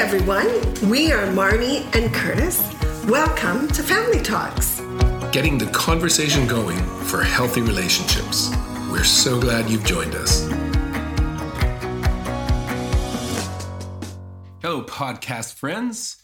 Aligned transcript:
everyone. 0.00 0.48
We 0.88 1.12
are 1.12 1.26
Marnie 1.26 1.84
and 1.94 2.12
Curtis. 2.14 2.58
Welcome 3.04 3.68
to 3.68 3.82
Family 3.82 4.22
Talks. 4.22 4.80
Getting 5.30 5.58
the 5.58 5.68
conversation 5.74 6.46
going 6.46 6.78
for 7.04 7.22
healthy 7.22 7.60
relationships. 7.60 8.50
We're 8.90 9.04
so 9.04 9.38
glad 9.38 9.68
you've 9.68 9.84
joined 9.84 10.14
us. 10.14 10.48
Hello, 14.62 14.82
podcast 14.84 15.52
friends. 15.52 16.16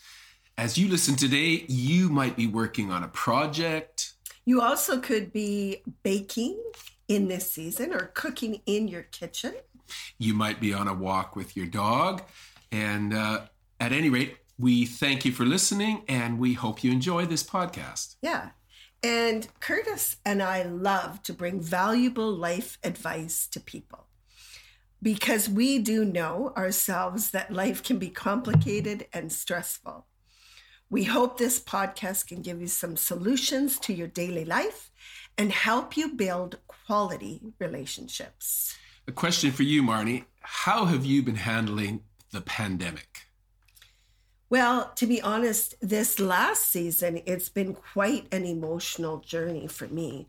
As 0.56 0.78
you 0.78 0.88
listen 0.88 1.14
today, 1.14 1.66
you 1.68 2.08
might 2.08 2.34
be 2.34 2.46
working 2.46 2.90
on 2.90 3.02
a 3.02 3.08
project. 3.08 4.14
You 4.46 4.62
also 4.62 5.00
could 5.00 5.34
be 5.34 5.82
baking 6.02 6.58
in 7.08 7.28
this 7.28 7.52
season 7.52 7.92
or 7.92 8.10
cooking 8.14 8.62
in 8.64 8.88
your 8.88 9.02
kitchen. 9.02 9.52
You 10.16 10.32
might 10.32 10.60
be 10.60 10.72
on 10.72 10.88
a 10.88 10.94
walk 10.94 11.36
with 11.36 11.58
your 11.58 11.66
dog. 11.66 12.22
And 12.72 13.14
uh, 13.14 13.42
at 13.80 13.92
any 13.92 14.08
rate, 14.08 14.36
we 14.58 14.86
thank 14.86 15.24
you 15.24 15.32
for 15.32 15.44
listening 15.44 16.02
and 16.08 16.38
we 16.38 16.54
hope 16.54 16.82
you 16.82 16.90
enjoy 16.90 17.26
this 17.26 17.42
podcast. 17.42 18.16
Yeah. 18.22 18.50
And 19.02 19.48
Curtis 19.60 20.16
and 20.24 20.42
I 20.42 20.62
love 20.62 21.22
to 21.24 21.32
bring 21.32 21.60
valuable 21.60 22.32
life 22.32 22.78
advice 22.82 23.46
to 23.48 23.60
people 23.60 24.06
because 25.02 25.48
we 25.48 25.78
do 25.78 26.04
know 26.04 26.52
ourselves 26.56 27.30
that 27.30 27.52
life 27.52 27.82
can 27.82 27.98
be 27.98 28.08
complicated 28.08 29.06
and 29.12 29.30
stressful. 29.30 30.06
We 30.88 31.04
hope 31.04 31.36
this 31.36 31.60
podcast 31.60 32.28
can 32.28 32.42
give 32.42 32.60
you 32.60 32.68
some 32.68 32.96
solutions 32.96 33.78
to 33.80 33.92
your 33.92 34.08
daily 34.08 34.44
life 34.44 34.90
and 35.36 35.52
help 35.52 35.96
you 35.96 36.14
build 36.14 36.58
quality 36.66 37.40
relationships. 37.58 38.76
A 39.06 39.12
question 39.12 39.52
for 39.52 39.64
you, 39.64 39.82
Marnie 39.82 40.24
How 40.40 40.86
have 40.86 41.04
you 41.04 41.22
been 41.22 41.36
handling 41.36 42.02
the 42.32 42.40
pandemic? 42.40 43.25
Well, 44.48 44.92
to 44.94 45.06
be 45.06 45.20
honest, 45.20 45.74
this 45.80 46.20
last 46.20 46.68
season, 46.68 47.20
it's 47.26 47.48
been 47.48 47.74
quite 47.74 48.32
an 48.32 48.44
emotional 48.44 49.18
journey 49.18 49.66
for 49.66 49.88
me. 49.88 50.28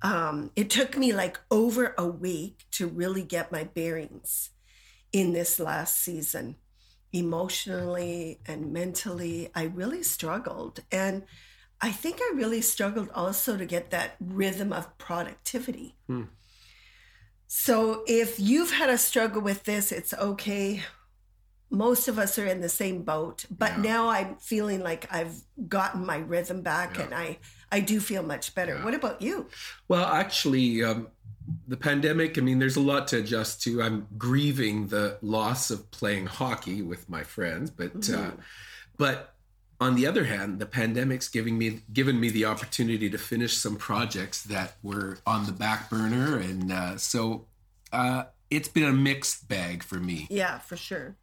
Um, 0.00 0.50
it 0.56 0.70
took 0.70 0.96
me 0.96 1.12
like 1.12 1.38
over 1.50 1.94
a 1.98 2.06
week 2.06 2.64
to 2.72 2.86
really 2.86 3.22
get 3.22 3.52
my 3.52 3.64
bearings 3.64 4.50
in 5.12 5.32
this 5.32 5.60
last 5.60 5.98
season. 5.98 6.56
Emotionally 7.12 8.40
and 8.46 8.72
mentally, 8.72 9.50
I 9.54 9.64
really 9.64 10.02
struggled. 10.02 10.80
And 10.90 11.24
I 11.80 11.90
think 11.92 12.20
I 12.20 12.32
really 12.34 12.62
struggled 12.62 13.10
also 13.14 13.56
to 13.56 13.66
get 13.66 13.90
that 13.90 14.16
rhythm 14.20 14.72
of 14.72 14.96
productivity. 14.98 15.94
Hmm. 16.06 16.24
So 17.46 18.04
if 18.06 18.38
you've 18.38 18.72
had 18.72 18.90
a 18.90 18.98
struggle 18.98 19.40
with 19.40 19.64
this, 19.64 19.90
it's 19.90 20.14
okay 20.14 20.82
most 21.70 22.08
of 22.08 22.18
us 22.18 22.38
are 22.38 22.46
in 22.46 22.60
the 22.60 22.68
same 22.68 23.02
boat 23.02 23.44
but 23.50 23.72
yeah. 23.72 23.82
now 23.82 24.08
i'm 24.08 24.36
feeling 24.36 24.82
like 24.82 25.06
i've 25.12 25.42
gotten 25.68 26.04
my 26.04 26.16
rhythm 26.16 26.62
back 26.62 26.96
yeah. 26.96 27.04
and 27.04 27.14
i 27.14 27.38
i 27.70 27.80
do 27.80 28.00
feel 28.00 28.22
much 28.22 28.54
better 28.54 28.76
yeah. 28.76 28.84
what 28.84 28.94
about 28.94 29.20
you 29.20 29.46
well 29.88 30.06
actually 30.06 30.82
um, 30.82 31.08
the 31.66 31.76
pandemic 31.76 32.38
i 32.38 32.40
mean 32.40 32.58
there's 32.58 32.76
a 32.76 32.80
lot 32.80 33.06
to 33.06 33.18
adjust 33.18 33.62
to 33.62 33.82
i'm 33.82 34.06
grieving 34.16 34.86
the 34.88 35.18
loss 35.20 35.70
of 35.70 35.90
playing 35.90 36.26
hockey 36.26 36.82
with 36.82 37.08
my 37.08 37.22
friends 37.22 37.70
but 37.70 37.86
uh, 37.86 37.98
mm-hmm. 37.98 38.28
uh, 38.28 38.42
but 38.96 39.34
on 39.80 39.94
the 39.94 40.06
other 40.06 40.24
hand 40.24 40.58
the 40.58 40.66
pandemic's 40.66 41.28
giving 41.28 41.58
me 41.58 41.80
given 41.92 42.18
me 42.18 42.30
the 42.30 42.44
opportunity 42.44 43.10
to 43.10 43.18
finish 43.18 43.56
some 43.56 43.76
projects 43.76 44.42
that 44.42 44.74
were 44.82 45.18
on 45.26 45.44
the 45.46 45.52
back 45.52 45.90
burner 45.90 46.38
and 46.38 46.72
uh, 46.72 46.96
so 46.96 47.44
uh, 47.92 48.24
it's 48.50 48.68
been 48.68 48.84
a 48.84 48.92
mixed 48.92 49.48
bag 49.48 49.82
for 49.82 49.96
me 49.96 50.26
yeah 50.30 50.58
for 50.58 50.76
sure 50.76 51.14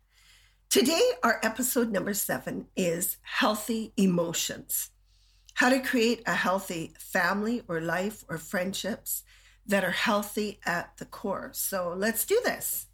Today, 0.76 1.12
our 1.24 1.40
episode 1.42 1.90
number 1.90 2.14
seven 2.14 2.68
is 2.76 3.16
Healthy 3.22 3.94
Emotions 3.96 4.90
How 5.54 5.70
to 5.70 5.80
Create 5.80 6.22
a 6.26 6.34
Healthy 6.34 6.92
Family 7.00 7.64
or 7.70 7.80
Life 7.80 8.26
or 8.28 8.38
Friendships 8.38 9.24
that 9.66 9.86
are 9.86 9.92
healthy 9.92 10.60
at 10.66 10.98
the 10.98 11.06
core. 11.06 11.52
So 11.54 11.94
let's 11.96 12.26
do 12.26 12.42
this. 12.44 12.88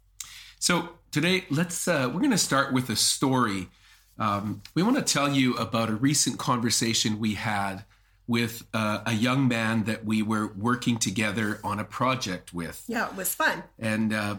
So 0.60 0.90
today, 1.10 1.44
let's 1.50 1.88
uh, 1.88 2.08
we're 2.14 2.20
going 2.20 2.30
to 2.30 2.38
start 2.38 2.72
with 2.72 2.88
a 2.88 2.94
story. 2.94 3.68
Um, 4.16 4.62
we 4.76 4.84
want 4.84 4.98
to 4.98 5.02
tell 5.02 5.32
you 5.32 5.56
about 5.56 5.90
a 5.90 5.96
recent 5.96 6.38
conversation 6.38 7.18
we 7.18 7.34
had 7.34 7.84
with 8.28 8.62
uh, 8.72 9.00
a 9.04 9.12
young 9.12 9.48
man 9.48 9.82
that 9.86 10.04
we 10.04 10.22
were 10.22 10.52
working 10.56 10.98
together 10.98 11.58
on 11.64 11.80
a 11.80 11.84
project 11.84 12.54
with. 12.54 12.84
Yeah, 12.86 13.08
it 13.08 13.16
was 13.16 13.34
fun. 13.34 13.64
And 13.76 14.12
uh, 14.12 14.36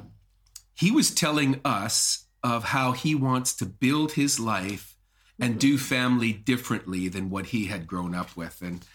he 0.74 0.92
was 0.92 1.14
telling 1.14 1.60
us 1.66 2.24
of 2.44 2.66
how 2.66 2.92
he 2.92 3.16
wants 3.16 3.56
to 3.56 3.66
build 3.66 4.14
his 4.14 4.40
life 4.40 4.98
and 5.40 5.60
do 5.60 5.78
family 5.78 6.34
differently 6.34 7.08
than 7.08 7.30
what 7.30 7.48
he 7.48 7.66
had 7.66 7.88
grown 7.88 8.14
up 8.14 8.36
with. 8.36 8.62
And 8.62 8.86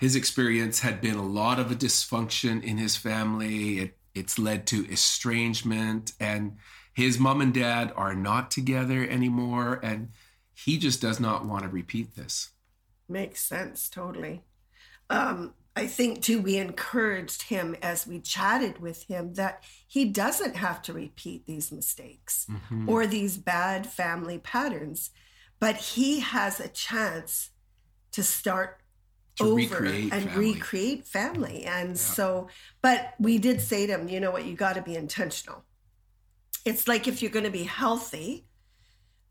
his 0.00 0.16
experience 0.16 0.80
had 0.80 1.00
been 1.00 1.16
a 1.16 1.26
lot 1.26 1.58
of 1.58 1.70
a 1.70 1.74
dysfunction 1.74 2.62
in 2.62 2.78
his 2.78 2.96
family. 2.96 3.80
It, 3.80 3.98
it's 4.14 4.38
led 4.38 4.66
to 4.68 4.90
estrangement, 4.90 6.12
and 6.20 6.56
his 6.92 7.18
mom 7.18 7.40
and 7.40 7.52
dad 7.52 7.92
are 7.96 8.14
not 8.14 8.50
together 8.50 9.06
anymore. 9.06 9.80
And 9.82 10.10
he 10.54 10.78
just 10.78 11.00
does 11.00 11.18
not 11.18 11.44
want 11.44 11.64
to 11.64 11.68
repeat 11.68 12.14
this. 12.14 12.50
Makes 13.08 13.42
sense, 13.42 13.88
totally. 13.88 14.44
Um, 15.10 15.54
I 15.74 15.86
think 15.86 16.22
too, 16.22 16.40
we 16.40 16.58
encouraged 16.58 17.42
him 17.42 17.76
as 17.80 18.06
we 18.06 18.20
chatted 18.20 18.78
with 18.78 19.04
him 19.04 19.34
that 19.34 19.64
he 19.88 20.04
doesn't 20.04 20.56
have 20.56 20.82
to 20.82 20.92
repeat 20.92 21.46
these 21.46 21.72
mistakes 21.72 22.46
mm-hmm. 22.50 22.88
or 22.88 23.06
these 23.06 23.38
bad 23.38 23.86
family 23.86 24.38
patterns, 24.38 25.10
but 25.58 25.76
he 25.76 26.20
has 26.20 26.60
a 26.60 26.68
chance 26.68 27.50
to 28.12 28.22
start 28.22 28.82
to 29.36 29.44
over 29.44 29.54
recreate 29.54 30.12
and 30.12 30.24
family. 30.24 30.52
recreate 30.52 31.06
family. 31.06 31.64
And 31.64 31.90
yeah. 31.90 31.94
so, 31.94 32.48
but 32.82 33.14
we 33.18 33.38
did 33.38 33.62
say 33.62 33.86
to 33.86 33.94
him, 33.94 34.08
you 34.08 34.20
know 34.20 34.30
what, 34.30 34.44
you 34.44 34.54
got 34.54 34.74
to 34.74 34.82
be 34.82 34.94
intentional. 34.94 35.64
It's 36.66 36.86
like 36.86 37.08
if 37.08 37.22
you're 37.22 37.30
going 37.30 37.46
to 37.46 37.50
be 37.50 37.64
healthy, 37.64 38.44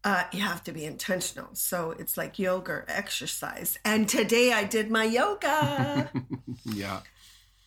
uh, 0.03 0.23
you 0.31 0.41
have 0.41 0.63
to 0.63 0.71
be 0.71 0.85
intentional. 0.85 1.49
So 1.53 1.91
it's 1.97 2.17
like 2.17 2.39
yoga 2.39 2.71
or 2.71 2.85
exercise. 2.87 3.77
And 3.85 4.09
today 4.09 4.51
I 4.51 4.63
did 4.63 4.89
my 4.89 5.03
yoga. 5.03 6.11
yeah. 6.65 7.01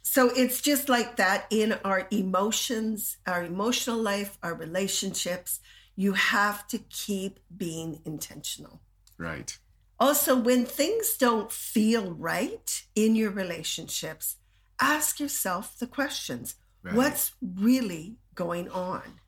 So 0.02 0.30
it's 0.30 0.60
just 0.60 0.88
like 0.88 1.16
that 1.16 1.46
in 1.50 1.78
our 1.84 2.06
emotions, 2.10 3.16
our 3.26 3.44
emotional 3.44 3.98
life, 3.98 4.38
our 4.42 4.54
relationships. 4.54 5.60
You 5.96 6.14
have 6.14 6.66
to 6.68 6.78
keep 6.78 7.38
being 7.56 8.00
intentional. 8.04 8.80
Right. 9.16 9.56
Also, 10.00 10.36
when 10.36 10.64
things 10.66 11.16
don't 11.16 11.52
feel 11.52 12.12
right 12.12 12.84
in 12.96 13.14
your 13.14 13.30
relationships, 13.30 14.36
ask 14.80 15.20
yourself 15.20 15.78
the 15.78 15.86
questions 15.86 16.56
right. 16.82 16.94
what's 16.94 17.32
really 17.40 18.16
going 18.34 18.68
on? 18.70 19.20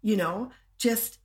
You 0.00 0.16
know, 0.16 0.50
just 0.78 1.18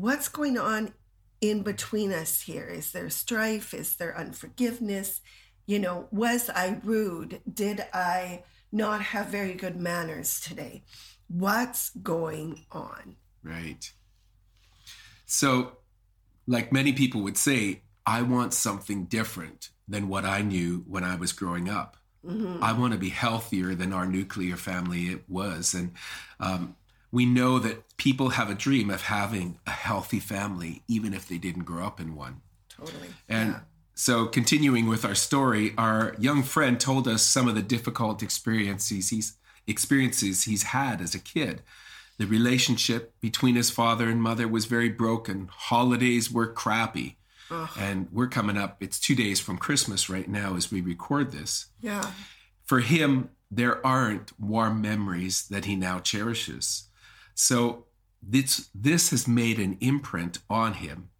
what's 0.00 0.28
going 0.28 0.58
on 0.58 0.92
in 1.40 1.62
between 1.62 2.12
us 2.12 2.42
here? 2.42 2.66
Is 2.66 2.92
there 2.92 3.10
strife? 3.10 3.74
Is 3.74 3.96
there 3.96 4.16
unforgiveness? 4.16 5.20
You 5.66 5.78
know, 5.78 6.08
was 6.10 6.48
I 6.50 6.80
rude? 6.82 7.40
Did 7.52 7.84
I 7.92 8.44
not 8.72 9.02
have 9.02 9.26
very 9.26 9.54
good 9.54 9.76
manners 9.76 10.40
today? 10.40 10.82
What's 11.28 11.90
going 11.90 12.64
on? 12.72 13.16
Right. 13.42 13.92
So, 15.26 15.72
like 16.46 16.72
many 16.72 16.92
people 16.92 17.22
would 17.22 17.36
say, 17.36 17.82
I 18.06 18.22
want 18.22 18.54
something 18.54 19.04
different 19.04 19.70
than 19.86 20.08
what 20.08 20.24
I 20.24 20.40
knew 20.40 20.84
when 20.86 21.04
I 21.04 21.16
was 21.16 21.32
growing 21.32 21.68
up. 21.68 21.96
Mm-hmm. 22.24 22.62
I 22.62 22.72
want 22.72 22.94
to 22.94 22.98
be 22.98 23.10
healthier 23.10 23.74
than 23.74 23.92
our 23.92 24.06
nuclear 24.06 24.56
family 24.56 25.08
it 25.08 25.24
was. 25.28 25.74
And 25.74 25.92
um, 26.40 26.74
we 27.10 27.24
know 27.24 27.58
that 27.58 27.96
people 27.96 28.30
have 28.30 28.50
a 28.50 28.54
dream 28.54 28.90
of 28.90 29.02
having 29.02 29.58
a 29.66 29.70
healthy 29.70 30.20
family, 30.20 30.82
even 30.88 31.14
if 31.14 31.28
they 31.28 31.38
didn't 31.38 31.64
grow 31.64 31.86
up 31.86 32.00
in 32.00 32.14
one. 32.14 32.42
Totally. 32.68 33.08
And 33.28 33.52
yeah. 33.52 33.60
so, 33.94 34.26
continuing 34.26 34.88
with 34.88 35.04
our 35.04 35.14
story, 35.14 35.74
our 35.78 36.14
young 36.18 36.42
friend 36.42 36.78
told 36.78 37.08
us 37.08 37.22
some 37.22 37.48
of 37.48 37.54
the 37.54 37.62
difficult 37.62 38.22
experiences 38.22 39.10
he's 39.10 39.36
experiences 39.66 40.44
he's 40.44 40.64
had 40.64 41.00
as 41.00 41.14
a 41.14 41.18
kid. 41.18 41.62
The 42.18 42.26
relationship 42.26 43.14
between 43.20 43.54
his 43.54 43.70
father 43.70 44.08
and 44.08 44.20
mother 44.20 44.48
was 44.48 44.64
very 44.64 44.88
broken. 44.88 45.48
Holidays 45.52 46.32
were 46.32 46.52
crappy. 46.52 47.16
Ugh. 47.50 47.70
And 47.78 48.08
we're 48.12 48.28
coming 48.28 48.56
up, 48.56 48.82
it's 48.82 48.98
two 48.98 49.14
days 49.14 49.40
from 49.40 49.56
Christmas 49.56 50.10
right 50.10 50.28
now 50.28 50.56
as 50.56 50.70
we 50.70 50.80
record 50.80 51.32
this. 51.32 51.66
Yeah. 51.80 52.10
For 52.64 52.80
him, 52.80 53.30
there 53.50 53.84
aren't 53.86 54.38
warm 54.38 54.82
memories 54.82 55.46
that 55.48 55.64
he 55.64 55.76
now 55.76 56.00
cherishes. 56.00 56.87
So 57.38 57.84
this 58.20 58.68
this 58.74 59.10
has 59.10 59.28
made 59.28 59.60
an 59.60 59.78
imprint 59.80 60.38
on 60.50 60.74
him 60.74 61.10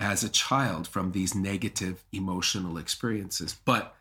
as 0.00 0.24
a 0.24 0.30
child 0.30 0.88
from 0.88 1.12
these 1.12 1.34
negative 1.34 2.02
emotional 2.12 2.78
experiences, 2.78 3.56
but 3.66 3.94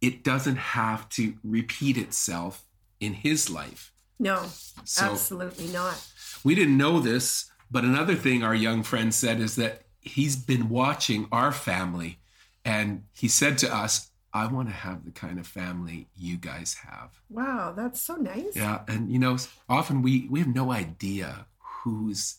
it 0.00 0.24
doesn't 0.24 0.56
have 0.56 1.08
to 1.10 1.34
repeat 1.44 1.98
itself 1.98 2.64
in 2.98 3.12
his 3.12 3.50
life. 3.50 3.92
No, 4.18 4.46
so 4.84 5.04
absolutely 5.04 5.68
not. 5.68 6.02
We 6.42 6.54
didn't 6.54 6.78
know 6.78 6.98
this, 6.98 7.50
but 7.70 7.84
another 7.84 8.14
thing 8.14 8.42
our 8.42 8.54
young 8.54 8.82
friend 8.82 9.14
said 9.14 9.38
is 9.38 9.56
that 9.56 9.82
he's 10.00 10.34
been 10.34 10.70
watching 10.70 11.28
our 11.30 11.52
family 11.52 12.20
and 12.64 13.04
he 13.12 13.28
said 13.28 13.58
to 13.58 13.74
us, 13.74 14.11
I 14.34 14.46
want 14.46 14.68
to 14.68 14.74
have 14.74 15.04
the 15.04 15.10
kind 15.10 15.38
of 15.38 15.46
family 15.46 16.08
you 16.16 16.36
guys 16.36 16.76
have. 16.88 17.20
Wow, 17.28 17.74
that's 17.76 18.00
so 18.00 18.16
nice. 18.16 18.56
Yeah, 18.56 18.80
and 18.88 19.10
you 19.10 19.18
know, 19.18 19.36
often 19.68 20.02
we 20.02 20.26
we 20.30 20.40
have 20.40 20.54
no 20.54 20.72
idea 20.72 21.46
who's 21.58 22.38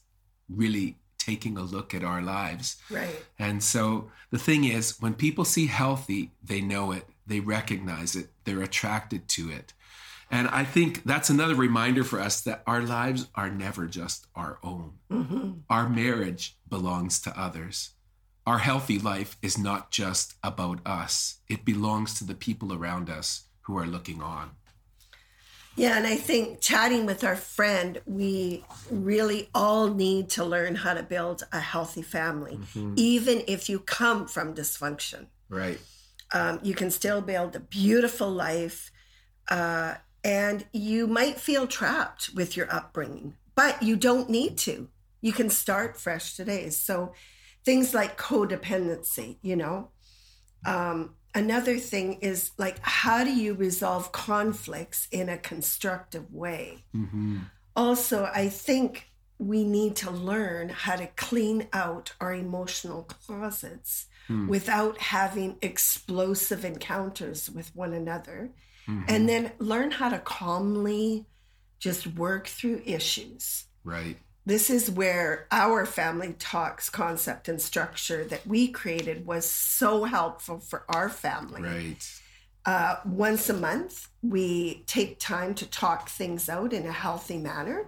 really 0.49 0.97
taking 1.17 1.57
a 1.57 1.63
look 1.63 1.93
at 1.93 2.03
our 2.03 2.21
lives. 2.21 2.77
Right. 2.89 3.23
And 3.39 3.63
so 3.63 4.11
the 4.29 4.39
thing 4.39 4.65
is, 4.65 4.99
when 4.99 5.13
people 5.13 5.45
see 5.45 5.67
healthy, 5.67 6.31
they 6.43 6.59
know 6.59 6.91
it, 6.91 7.05
they 7.25 7.39
recognize 7.39 8.15
it, 8.15 8.27
they're 8.43 8.61
attracted 8.61 9.27
to 9.29 9.49
it. 9.49 9.73
And 10.29 10.47
I 10.47 10.63
think 10.63 11.03
that's 11.03 11.29
another 11.29 11.55
reminder 11.55 12.03
for 12.03 12.19
us 12.19 12.41
that 12.41 12.63
our 12.65 12.81
lives 12.81 13.27
are 13.35 13.49
never 13.49 13.85
just 13.85 14.25
our 14.35 14.57
own. 14.63 14.93
Mm-hmm. 15.11 15.51
Our 15.69 15.87
marriage 15.87 16.57
belongs 16.69 17.21
to 17.21 17.39
others. 17.39 17.91
Our 18.45 18.57
healthy 18.57 18.99
life 18.99 19.37
is 19.41 19.57
not 19.57 19.89
just 19.89 20.35
about 20.43 20.79
us, 20.85 21.37
it 21.47 21.63
belongs 21.63 22.13
to 22.15 22.25
the 22.25 22.35
people 22.35 22.73
around 22.73 23.09
us 23.09 23.43
who 23.61 23.77
are 23.77 23.85
looking 23.85 24.21
on. 24.21 24.51
Yeah, 25.75 25.97
and 25.97 26.05
I 26.05 26.17
think 26.17 26.61
chatting 26.61 27.05
with 27.05 27.23
our 27.23 27.35
friend, 27.35 27.99
we 28.05 28.63
really 28.91 29.49
all 29.55 29.87
need 29.87 30.29
to 30.31 30.43
learn 30.43 30.75
how 30.75 30.93
to 30.93 31.01
build 31.01 31.43
a 31.51 31.59
healthy 31.59 32.03
family, 32.03 32.57
Mm-hmm. 32.57 32.93
even 32.97 33.43
if 33.47 33.69
you 33.69 33.79
come 33.79 34.27
from 34.27 34.53
dysfunction. 34.53 35.27
Right. 35.49 35.79
Um, 36.33 36.59
you 36.63 36.75
can 36.75 36.91
still 36.91 37.21
build 37.21 37.55
a 37.55 37.59
beautiful 37.59 38.29
life, 38.29 38.91
uh, 39.49 39.95
and 40.23 40.65
you 40.73 41.07
might 41.07 41.39
feel 41.39 41.65
trapped 41.65 42.29
with 42.35 42.55
your 42.57 42.71
upbringing, 42.71 43.35
but 43.55 43.81
you 43.81 43.95
don't 43.95 44.29
need 44.29 44.57
to. 44.59 44.89
You 45.21 45.31
can 45.31 45.49
start 45.49 45.97
fresh 45.97 46.35
today. 46.35 46.69
So, 46.69 47.13
things 47.65 47.93
like 47.93 48.17
codependency, 48.17 49.37
you 49.41 49.55
know. 49.55 49.89
Um, 50.65 51.15
another 51.35 51.77
thing 51.77 52.19
is 52.21 52.51
like, 52.57 52.77
how 52.81 53.23
do 53.23 53.33
you 53.33 53.53
resolve 53.53 54.11
conflicts 54.11 55.07
in 55.11 55.29
a 55.29 55.37
constructive 55.37 56.31
way? 56.33 56.83
Mm-hmm. 56.95 57.39
Also, 57.75 58.29
I 58.33 58.49
think 58.49 59.09
we 59.39 59.63
need 59.63 59.95
to 59.97 60.11
learn 60.11 60.69
how 60.69 60.95
to 60.95 61.07
clean 61.07 61.67
out 61.73 62.13
our 62.21 62.33
emotional 62.33 63.03
closets 63.03 64.07
Hmm. 64.27 64.47
without 64.47 64.97
having 64.99 65.57
explosive 65.61 66.63
encounters 66.63 67.49
with 67.49 67.75
one 67.75 67.93
another. 67.93 68.51
Mhm. 68.87 69.05
And 69.09 69.27
then 69.27 69.51
learn 69.59 69.91
how 69.91 70.09
to 70.09 70.19
calmly 70.19 71.25
just 71.79 72.07
work 72.07 72.47
through 72.47 72.81
issues. 72.85 73.65
Right. 73.83 74.17
This 74.45 74.69
is 74.69 74.91
where 74.91 75.47
our 75.51 75.85
family 75.85 76.35
talks 76.37 76.89
concept 76.89 77.47
and 77.47 77.61
structure 77.61 78.25
that 78.25 78.45
we 78.45 78.67
created 78.67 79.25
was 79.25 79.49
so 79.49 80.03
helpful 80.03 80.59
for 80.59 80.83
our 80.89 81.07
family 81.09 81.61
Right. 81.61 82.19
uh, 82.65 82.95
once 83.05 83.49
a 83.49 83.53
month, 83.53 84.09
we 84.21 84.83
take 84.85 85.19
time 85.19 85.53
to 85.55 85.65
talk 85.65 86.09
things 86.09 86.49
out 86.49 86.73
in 86.73 86.85
a 86.85 86.91
healthy 86.91 87.37
manner. 87.37 87.87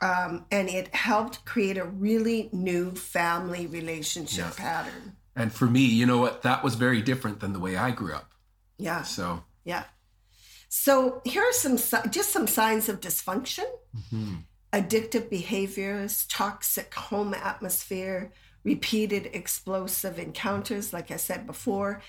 Um, 0.00 0.46
and 0.52 0.68
it 0.68 0.94
helped 0.94 1.44
create 1.44 1.76
a 1.76 1.84
really 1.84 2.48
new 2.52 2.92
family 2.92 3.66
relationship 3.66 4.56
pattern. 4.56 5.16
And 5.34 5.52
for 5.52 5.66
me, 5.66 5.84
you 5.84 6.06
know 6.06 6.18
what? 6.18 6.42
That 6.42 6.62
was 6.62 6.74
very 6.76 7.02
different 7.02 7.40
than 7.40 7.52
the 7.52 7.58
way 7.60 7.76
I 7.76 7.90
grew 7.90 8.14
up. 8.14 8.32
Yeah, 8.78 9.02
So, 9.02 9.42
yeah. 9.64 9.84
So 10.68 11.20
here 11.24 11.42
are 11.42 11.52
some 11.52 11.78
just 12.10 12.30
some 12.30 12.46
signs 12.46 12.88
of 12.88 13.00
dysfunction: 13.00 13.64
mhm. 14.12 14.44
Addictive 14.72 15.30
behaviors, 15.30 16.26
toxic 16.26 16.94
home 16.94 17.34
atmosphere, 17.34 18.32
repeated 18.64 19.30
explosive 19.32 20.18
encounters, 20.18 20.92
like 20.92 21.10
I 21.10 21.16
said 21.16 21.46
before. 21.46 22.02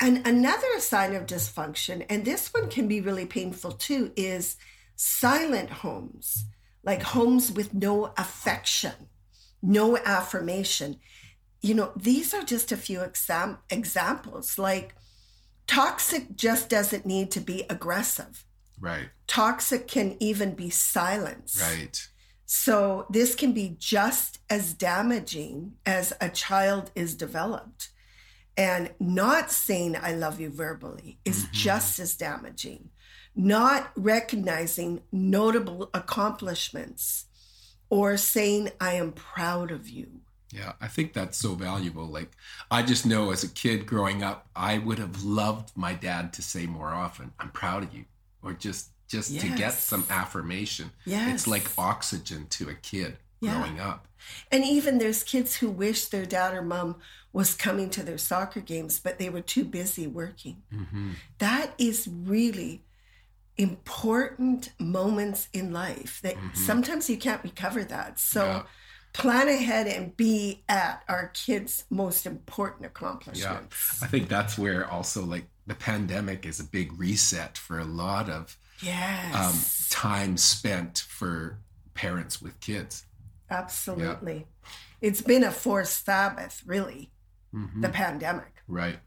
And 0.00 0.26
another 0.26 0.80
sign 0.80 1.14
of 1.14 1.26
dysfunction, 1.26 2.04
and 2.08 2.24
this 2.24 2.52
one 2.52 2.68
can 2.68 2.88
be 2.88 3.00
really 3.00 3.26
painful 3.26 3.72
too, 3.72 4.12
is 4.16 4.56
silent 4.96 5.70
homes, 5.70 6.46
like 6.82 7.02
homes 7.02 7.52
with 7.52 7.74
no 7.74 8.12
affection, 8.16 9.08
no 9.62 9.96
affirmation. 9.98 10.96
You 11.62 11.74
know, 11.74 11.92
these 11.96 12.34
are 12.34 12.42
just 12.42 12.72
a 12.72 12.76
few 12.76 13.02
exam- 13.02 13.58
examples. 13.70 14.58
Like, 14.58 14.94
toxic 15.66 16.36
just 16.36 16.68
doesn't 16.68 17.06
need 17.06 17.30
to 17.32 17.40
be 17.40 17.64
aggressive, 17.70 18.44
right. 18.84 19.08
toxic 19.26 19.88
can 19.88 20.16
even 20.20 20.54
be 20.54 20.70
silence. 20.70 21.60
Right. 21.60 22.08
So 22.46 23.06
this 23.10 23.34
can 23.34 23.52
be 23.52 23.76
just 23.78 24.38
as 24.50 24.74
damaging 24.74 25.72
as 25.86 26.12
a 26.20 26.28
child 26.28 26.90
is 26.94 27.14
developed. 27.14 27.88
And 28.56 28.92
not 29.00 29.50
saying 29.50 29.96
I 29.96 30.12
love 30.14 30.40
you 30.40 30.50
verbally 30.50 31.18
is 31.24 31.46
Mhm. 31.46 31.52
just 31.52 31.98
as 31.98 32.14
damaging. 32.14 32.90
Not 33.34 33.90
recognizing 33.96 35.02
notable 35.10 35.90
accomplishments 35.92 37.24
or 37.90 38.16
saying 38.16 38.70
I 38.80 38.94
am 38.94 39.12
proud 39.12 39.70
of 39.72 39.88
you. 39.88 40.20
Yeah, 40.50 40.74
I 40.80 40.86
think 40.86 41.14
that's 41.14 41.36
so 41.38 41.54
valuable. 41.56 42.06
Like, 42.06 42.30
I 42.70 42.82
just 42.82 43.04
know 43.04 43.32
as 43.32 43.42
a 43.42 43.48
kid 43.48 43.86
growing 43.86 44.22
up, 44.22 44.48
I 44.54 44.78
would 44.78 45.00
have 45.00 45.24
loved 45.24 45.76
my 45.76 45.94
dad 45.94 46.32
to 46.34 46.42
say 46.42 46.66
more 46.66 46.90
often, 46.90 47.32
"I'm 47.40 47.50
proud 47.50 47.82
of 47.82 47.92
you," 47.92 48.04
or 48.44 48.52
just 48.52 48.90
just 49.08 49.38
to 49.40 49.48
get 49.50 49.74
some 49.74 50.04
affirmation. 50.10 50.90
Yes. 51.04 51.34
It's 51.34 51.46
like 51.46 51.70
oxygen 51.78 52.46
to 52.50 52.68
a 52.70 52.74
kid 52.74 53.18
Yeah. 53.40 53.52
growing 53.58 53.78
up. 53.78 54.08
And 54.50 54.64
even 54.64 54.98
there's 54.98 55.22
kids 55.22 55.56
who 55.56 55.68
wish 55.70 56.06
their 56.06 56.24
dad 56.24 56.54
or 56.54 56.62
mom 56.62 56.96
was 57.32 57.54
coming 57.54 57.90
to 57.90 58.02
their 58.02 58.16
soccer 58.18 58.60
games, 58.60 58.98
but 58.98 59.18
they 59.18 59.28
were 59.28 59.42
too 59.42 59.64
busy 59.64 60.06
working. 60.06 60.62
hmm 60.70 61.12
that 61.38 61.74
is 61.78 62.08
really 62.08 62.82
important 63.56 64.72
moments 64.80 65.48
in 65.52 65.72
life 65.72 66.20
that 66.22 66.36
Mhm. 66.36 66.56
sometimes 66.56 67.08
you 67.08 67.16
can't 67.16 67.42
recover 67.44 67.84
that. 67.84 68.18
So 68.18 68.44
Yeah. 68.46 68.62
plan 69.12 69.48
ahead 69.48 69.86
and 69.86 70.16
be 70.16 70.64
at 70.68 71.04
our 71.08 71.28
kids' 71.28 71.84
most 71.90 72.26
important 72.26 72.84
accomplishments. 72.86 73.98
Yeah. 74.00 74.06
I 74.06 74.10
think 74.10 74.28
that's 74.28 74.58
where 74.58 74.90
also 74.90 75.24
like 75.24 75.46
the 75.66 75.74
pandemic 75.74 76.44
is 76.46 76.60
a 76.60 76.64
big 76.64 76.98
reset 76.98 77.56
for 77.58 77.78
a 77.78 77.84
lot 77.84 78.28
of 78.28 78.56
um, 79.34 79.54
time 79.90 80.36
spent 80.36 80.98
for 81.08 81.58
parents 81.94 82.42
with 82.42 82.58
kids. 82.60 83.06
absolutely. 83.50 84.46
It's 85.00 85.20
been 85.20 85.44
a 85.44 85.50
forced 85.50 86.04
Sabbath, 86.04 86.62
really, 86.66 87.10
Mhm. 87.54 87.82
the 87.82 87.88
pandemic. 87.88 88.62
Right. 88.66 88.98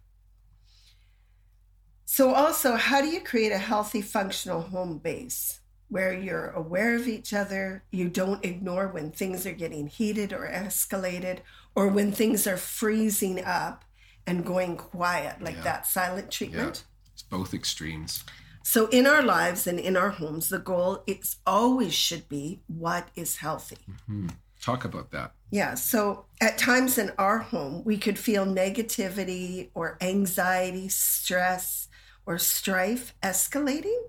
So, 2.05 2.33
also, 2.33 2.75
how 2.75 3.01
do 3.01 3.07
you 3.07 3.21
create 3.21 3.51
a 3.51 3.57
healthy, 3.57 4.01
functional 4.01 4.61
home 4.61 4.97
base 4.97 5.59
where 5.89 6.13
you're 6.13 6.49
aware 6.51 6.95
of 6.95 7.07
each 7.07 7.33
other? 7.33 7.83
You 7.91 8.09
don't 8.09 8.43
ignore 8.45 8.87
when 8.87 9.11
things 9.11 9.45
are 9.45 9.53
getting 9.53 9.87
heated 9.87 10.31
or 10.33 10.47
escalated, 10.49 11.39
or 11.75 11.87
when 11.89 12.11
things 12.11 12.47
are 12.47 12.57
freezing 12.57 13.43
up 13.43 13.83
and 14.27 14.45
going 14.45 14.75
quiet, 14.77 15.41
like 15.41 15.55
Yeah. 15.55 15.63
that 15.63 15.87
silent 15.87 16.25
Yeah. 16.27 16.37
treatment. 16.37 16.83
It's 17.13 17.23
both 17.23 17.53
extremes. 17.53 18.23
So, 18.63 18.87
in 18.87 19.07
our 19.07 19.21
lives 19.23 19.65
and 19.65 19.79
in 19.79 19.95
our 19.95 20.09
homes, 20.09 20.49
the 20.49 20.59
goal 20.59 21.03
it's 21.07 21.37
always 21.45 21.93
should 21.93 22.27
be 22.27 22.61
what 22.67 23.07
is 23.15 23.37
healthy. 23.37 23.77
Hmm. 24.05 24.27
Talk 24.61 24.83
about 24.83 25.11
that. 25.11 25.31
Yeah. 25.51 25.75
So 25.75 26.25
at 26.41 26.57
times 26.57 26.97
in 26.97 27.11
our 27.17 27.37
home, 27.37 27.83
we 27.85 27.97
could 27.97 28.19
feel 28.19 28.45
negativity 28.45 29.69
or 29.73 29.97
anxiety, 30.01 30.89
stress, 30.89 31.87
or 32.25 32.37
strife 32.37 33.13
escalating. 33.23 34.01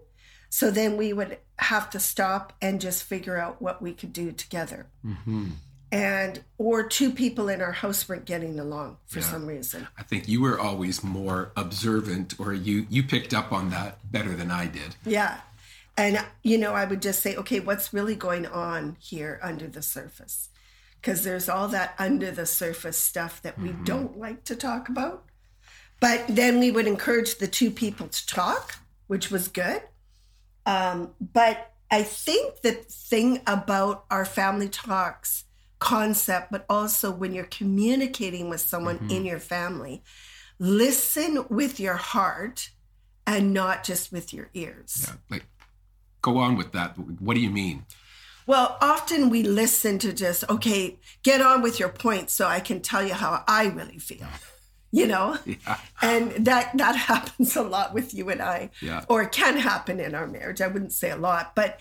So 0.50 0.70
then 0.70 0.96
we 0.96 1.12
would 1.12 1.38
have 1.58 1.90
to 1.90 2.00
stop 2.00 2.54
and 2.60 2.80
just 2.80 3.04
figure 3.04 3.36
out 3.38 3.60
what 3.62 3.80
we 3.80 3.92
could 3.92 4.12
do 4.12 4.32
together. 4.32 4.86
hmm 5.02 5.50
And, 5.90 6.44
or 6.58 6.82
two 6.82 7.10
people 7.10 7.48
in 7.48 7.62
our 7.62 7.72
house 7.72 8.06
weren't 8.08 8.26
getting 8.26 8.58
along 8.60 8.98
for 9.06 9.20
Yeah. 9.20 9.24
some 9.24 9.46
reason. 9.46 9.88
I 9.96 10.02
think 10.02 10.28
you 10.28 10.42
were 10.42 10.60
always 10.60 11.02
more 11.02 11.50
observant, 11.56 12.38
or 12.38 12.52
you 12.52 12.86
you 12.90 13.02
picked 13.02 13.32
up 13.32 13.52
on 13.52 13.70
that 13.70 13.98
better 14.12 14.34
than 14.36 14.50
I 14.50 14.66
did. 14.66 14.96
Yeah. 15.06 15.40
And, 15.96 16.24
you 16.42 16.58
know, 16.58 16.74
I 16.74 16.84
would 16.84 17.02
just 17.02 17.20
say, 17.22 17.34
okay, 17.36 17.58
what's 17.58 17.92
really 17.92 18.14
going 18.14 18.46
on 18.46 18.96
here 19.00 19.40
under 19.42 19.66
the 19.66 19.82
surface? 19.82 20.48
Because 21.00 21.24
there's 21.24 21.48
all 21.48 21.68
that 21.68 21.94
under 21.98 22.30
the 22.30 22.46
surface 22.46 22.98
stuff 22.98 23.40
that 23.42 23.58
we 23.58 23.70
don't 23.84 24.16
like 24.18 24.44
to 24.44 24.54
talk 24.56 24.88
about. 24.88 25.24
But 26.00 26.24
then 26.28 26.60
we 26.60 26.70
would 26.70 26.86
encourage 26.86 27.38
the 27.38 27.48
two 27.48 27.70
people 27.72 28.06
to 28.08 28.26
talk, 28.26 28.76
which 29.08 29.30
was 29.30 29.48
good. 29.48 29.82
Um, 30.66 31.14
but 31.20 31.72
I 31.90 32.02
think 32.04 32.60
the 32.60 32.72
thing 32.72 33.40
about 33.46 34.04
our 34.10 34.24
family 34.24 34.68
talks 34.68 35.44
concept, 35.78 36.50
but 36.50 36.64
also 36.68 37.10
when 37.10 37.32
you're 37.32 37.44
communicating 37.44 38.48
with 38.48 38.60
someone 38.60 38.98
mm-hmm. 38.98 39.10
in 39.10 39.24
your 39.24 39.38
family, 39.38 40.02
listen 40.58 41.44
with 41.48 41.78
your 41.78 41.94
heart 41.94 42.70
and 43.26 43.52
not 43.52 43.84
just 43.84 44.10
with 44.12 44.32
your 44.32 44.50
ears. 44.54 45.06
Yeah, 45.06 45.14
like 45.30 45.46
go 46.22 46.38
on 46.38 46.56
with 46.56 46.72
that. 46.72 46.96
What 47.20 47.34
do 47.34 47.40
you 47.40 47.50
mean? 47.50 47.84
Well, 48.46 48.78
often 48.80 49.28
we 49.28 49.42
listen 49.42 49.98
to 49.98 50.12
just, 50.14 50.48
okay, 50.48 50.98
get 51.22 51.42
on 51.42 51.60
with 51.60 51.78
your 51.78 51.90
point 51.90 52.30
so 52.30 52.46
I 52.46 52.60
can 52.60 52.80
tell 52.80 53.06
you 53.06 53.12
how 53.12 53.44
I 53.46 53.66
really 53.66 53.98
feel. 53.98 54.26
You 54.90 55.06
know? 55.06 55.36
Yeah. 55.44 55.76
And 56.00 56.46
that 56.46 56.74
that 56.78 56.96
happens 57.10 57.54
a 57.56 57.62
lot 57.62 57.92
with 57.92 58.14
you 58.14 58.30
and 58.30 58.40
I. 58.40 58.70
Yeah. 58.80 59.04
Or 59.10 59.20
it 59.20 59.32
can 59.32 59.58
happen 59.58 60.00
in 60.00 60.14
our 60.14 60.26
marriage. 60.26 60.62
I 60.62 60.68
wouldn't 60.68 60.92
say 60.92 61.10
a 61.10 61.16
lot, 61.16 61.54
but 61.54 61.78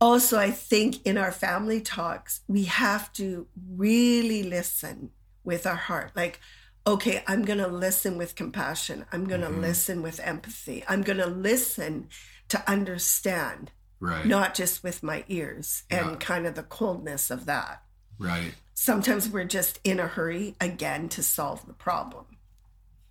also 0.00 0.38
I 0.38 0.50
think 0.50 1.04
in 1.06 1.16
our 1.18 1.32
family 1.32 1.80
talks, 1.80 2.40
we 2.48 2.64
have 2.64 3.12
to 3.14 3.46
really 3.76 4.42
listen 4.42 5.10
with 5.44 5.66
our 5.66 5.76
heart. 5.76 6.12
Like, 6.14 6.40
okay, 6.86 7.22
I'm 7.26 7.44
going 7.44 7.58
to 7.60 7.68
listen 7.68 8.18
with 8.18 8.34
compassion. 8.34 9.06
I'm 9.12 9.24
going 9.26 9.40
to 9.40 9.48
Mhm. 9.48 9.60
listen 9.60 10.02
with 10.02 10.20
empathy. 10.20 10.84
I'm 10.88 11.02
going 11.02 11.18
to 11.18 11.26
listen 11.26 12.08
to 12.48 12.70
understand, 12.70 13.70
Right. 14.00 14.26
not 14.26 14.54
just 14.54 14.82
with 14.82 15.02
my 15.02 15.24
ears 15.28 15.84
and 15.90 16.10
Yeah. 16.12 16.16
kind 16.16 16.46
of 16.46 16.54
the 16.54 16.62
coldness 16.62 17.30
of 17.30 17.46
that. 17.46 17.82
Right. 18.18 18.54
Sometimes 18.74 19.28
we're 19.28 19.44
just 19.44 19.80
in 19.84 19.98
a 19.98 20.06
hurry 20.06 20.56
again 20.60 21.08
to 21.10 21.22
solve 21.22 21.66
the 21.66 21.72
problem, 21.72 22.33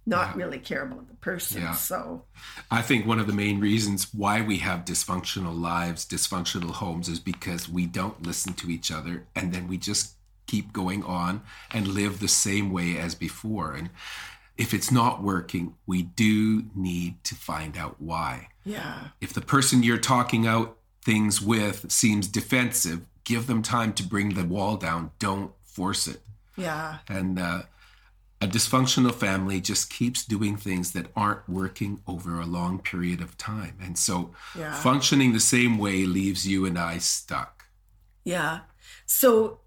not 0.05 0.29
Yeah. 0.35 0.43
really 0.43 0.59
care 0.59 0.83
about 0.83 1.07
the 1.07 1.15
person. 1.15 1.61
Yeah. 1.61 1.73
So, 1.73 2.25
I 2.69 2.81
think 2.81 3.05
one 3.05 3.19
of 3.19 3.27
the 3.27 3.33
main 3.33 3.59
reasons 3.59 4.13
why 4.13 4.41
we 4.41 4.57
have 4.57 4.83
dysfunctional 4.85 5.57
lives, 5.59 6.05
dysfunctional 6.05 6.71
homes, 6.71 7.07
is 7.09 7.19
because 7.19 7.69
we 7.69 7.85
don't 7.85 8.21
listen 8.23 8.53
to 8.55 8.69
each 8.69 8.91
other 8.91 9.25
and 9.35 9.53
then 9.53 9.67
we 9.67 9.77
just 9.77 10.13
keep 10.47 10.73
going 10.73 11.03
on 11.03 11.41
and 11.71 11.87
live 11.87 12.19
the 12.19 12.27
same 12.27 12.69
way 12.71 12.97
as 12.97 13.15
before. 13.15 13.73
And 13.73 13.89
if 14.57 14.73
it's 14.73 14.91
not 14.91 15.23
working, 15.23 15.75
we 15.87 16.01
do 16.03 16.65
need 16.75 17.23
to 17.23 17.35
find 17.35 17.77
out 17.77 17.95
why. 17.99 18.49
yeah. 18.65 19.07
If 19.21 19.33
the 19.33 19.41
person 19.41 19.83
you're 19.83 19.97
talking 19.97 20.45
out 20.47 20.77
things 21.01 21.41
with 21.41 21.91
seems 21.91 22.27
defensive, 22.27 23.01
give 23.23 23.47
them 23.47 23.61
time 23.61 23.93
to 23.93 24.03
bring 24.03 24.33
the 24.35 24.43
wall 24.45 24.75
down. 24.77 25.11
Don't 25.19 25.51
force 25.63 26.07
it. 26.07 26.21
Yeah. 26.55 26.99
And 27.07 27.39
uh, 27.39 27.63
a 28.43 28.47
dysfunctional 28.47 29.15
family 29.15 29.61
just 29.61 29.89
keeps 29.89 30.25
doing 30.25 30.57
things 30.57 30.91
that 30.91 31.07
aren't 31.15 31.47
working 31.47 32.01
over 32.05 32.41
a 32.41 32.45
long 32.45 32.77
period 32.77 33.21
of 33.21 33.37
time. 33.37 33.77
And 33.81 33.97
so 33.97 34.33
Yeah. 34.53 34.73
functioning 34.73 35.31
the 35.31 35.39
same 35.39 35.77
way 35.77 36.05
leaves 36.05 36.45
you 36.45 36.65
and 36.65 36.77
I 36.77 36.97
stuck. 36.97 37.63
Yeah. 38.25 38.61
So, 39.05 39.59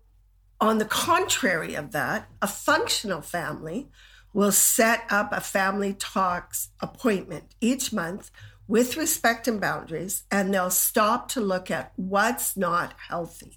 on 0.60 0.76
the 0.78 0.84
contrary 0.84 1.74
of 1.74 1.92
that, 1.92 2.28
a 2.42 2.46
functional 2.46 3.22
family 3.22 3.88
will 4.34 4.52
set 4.52 5.04
up 5.10 5.32
a 5.32 5.40
family 5.40 5.94
talks 5.94 6.68
appointment 6.80 7.54
each 7.60 7.92
month 7.94 8.30
with 8.68 8.96
respect 8.96 9.48
and 9.48 9.60
boundaries, 9.60 10.24
and 10.30 10.52
they'll 10.52 10.70
stop 10.70 11.28
to 11.30 11.40
look 11.40 11.70
at 11.70 11.92
what's 11.96 12.56
not 12.56 12.94
healthy 13.08 13.54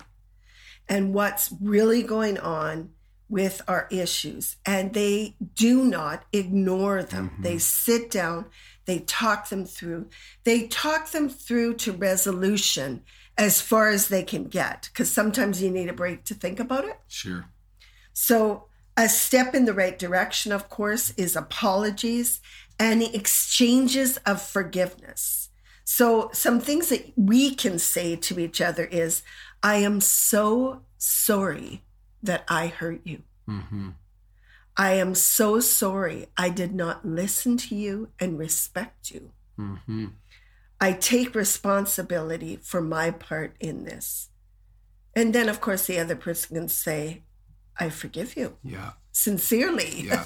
and 0.88 1.14
what's 1.14 1.54
really 1.60 2.04
going 2.04 2.38
on 2.38 2.92
with 3.30 3.62
our 3.68 3.88
issues. 3.92 4.58
And 4.66 4.94
they 4.94 5.36
do 5.56 5.84
not 5.84 6.26
ignore 6.34 7.04
them. 7.04 7.32
Mhm. 7.38 7.44
They 7.44 7.58
sit 7.60 8.10
down, 8.10 8.48
they 8.86 9.00
talk 9.00 9.50
them 9.50 9.66
through, 9.66 10.10
they 10.44 10.68
talk 10.68 11.12
them 11.12 11.30
through 11.30 11.76
to 11.76 11.92
resolution 11.92 13.04
as 13.38 13.62
far 13.62 13.90
as 13.90 14.08
they 14.08 14.24
can 14.24 14.46
get, 14.46 14.90
because 14.92 15.12
sometimes 15.12 15.62
you 15.62 15.70
need 15.72 15.88
a 15.88 15.94
break 15.94 16.26
to 16.26 16.34
think 16.34 16.60
about 16.60 16.86
it. 16.86 17.00
Sure. 17.08 17.46
So, 18.12 18.66
a 18.98 19.08
step 19.08 19.56
in 19.56 19.64
the 19.64 19.74
right 19.74 19.98
direction, 19.98 20.52
of 20.52 20.68
course, 20.68 21.12
is 21.12 21.38
apologies 21.38 22.42
and 22.78 23.02
exchanges 23.02 24.18
of 24.26 24.42
forgiveness. 24.42 25.50
So, 25.86 26.30
some 26.34 26.60
things 26.60 26.90
that 26.90 27.14
we 27.16 27.56
can 27.56 27.80
say 27.80 28.18
to 28.18 28.40
each 28.40 28.60
other 28.60 28.84
is, 28.84 29.24
I 29.64 29.76
am 29.78 30.02
so 30.02 30.84
sorry 30.98 31.84
that 32.24 32.44
I 32.48 32.68
hurt 32.68 33.02
you. 33.06 33.24
hmm 33.48 33.90
I 34.78 34.94
am 34.94 35.14
so 35.14 35.60
sorry 35.60 36.28
I 36.38 36.50
did 36.50 36.74
not 36.74 37.06
listen 37.06 37.58
to 37.58 37.76
you 37.76 38.10
and 38.20 38.40
respect 38.40 39.12
you. 39.12 39.32
hmm 39.58 40.06
I 40.82 40.94
take 40.94 41.36
responsibility 41.36 42.56
for 42.64 42.82
my 42.82 43.12
part 43.12 43.56
in 43.60 43.84
this. 43.84 44.30
And 45.14 45.36
then, 45.36 45.50
of 45.50 45.60
course, 45.60 45.88
the 45.88 46.00
other 46.00 46.16
person 46.16 46.56
can 46.56 46.70
say, 46.70 47.24
I 47.78 47.90
forgive 47.90 48.38
you 48.38 48.56
Yeah. 48.64 48.92
sincerely. 49.12 49.90
Yeah. 50.10 50.24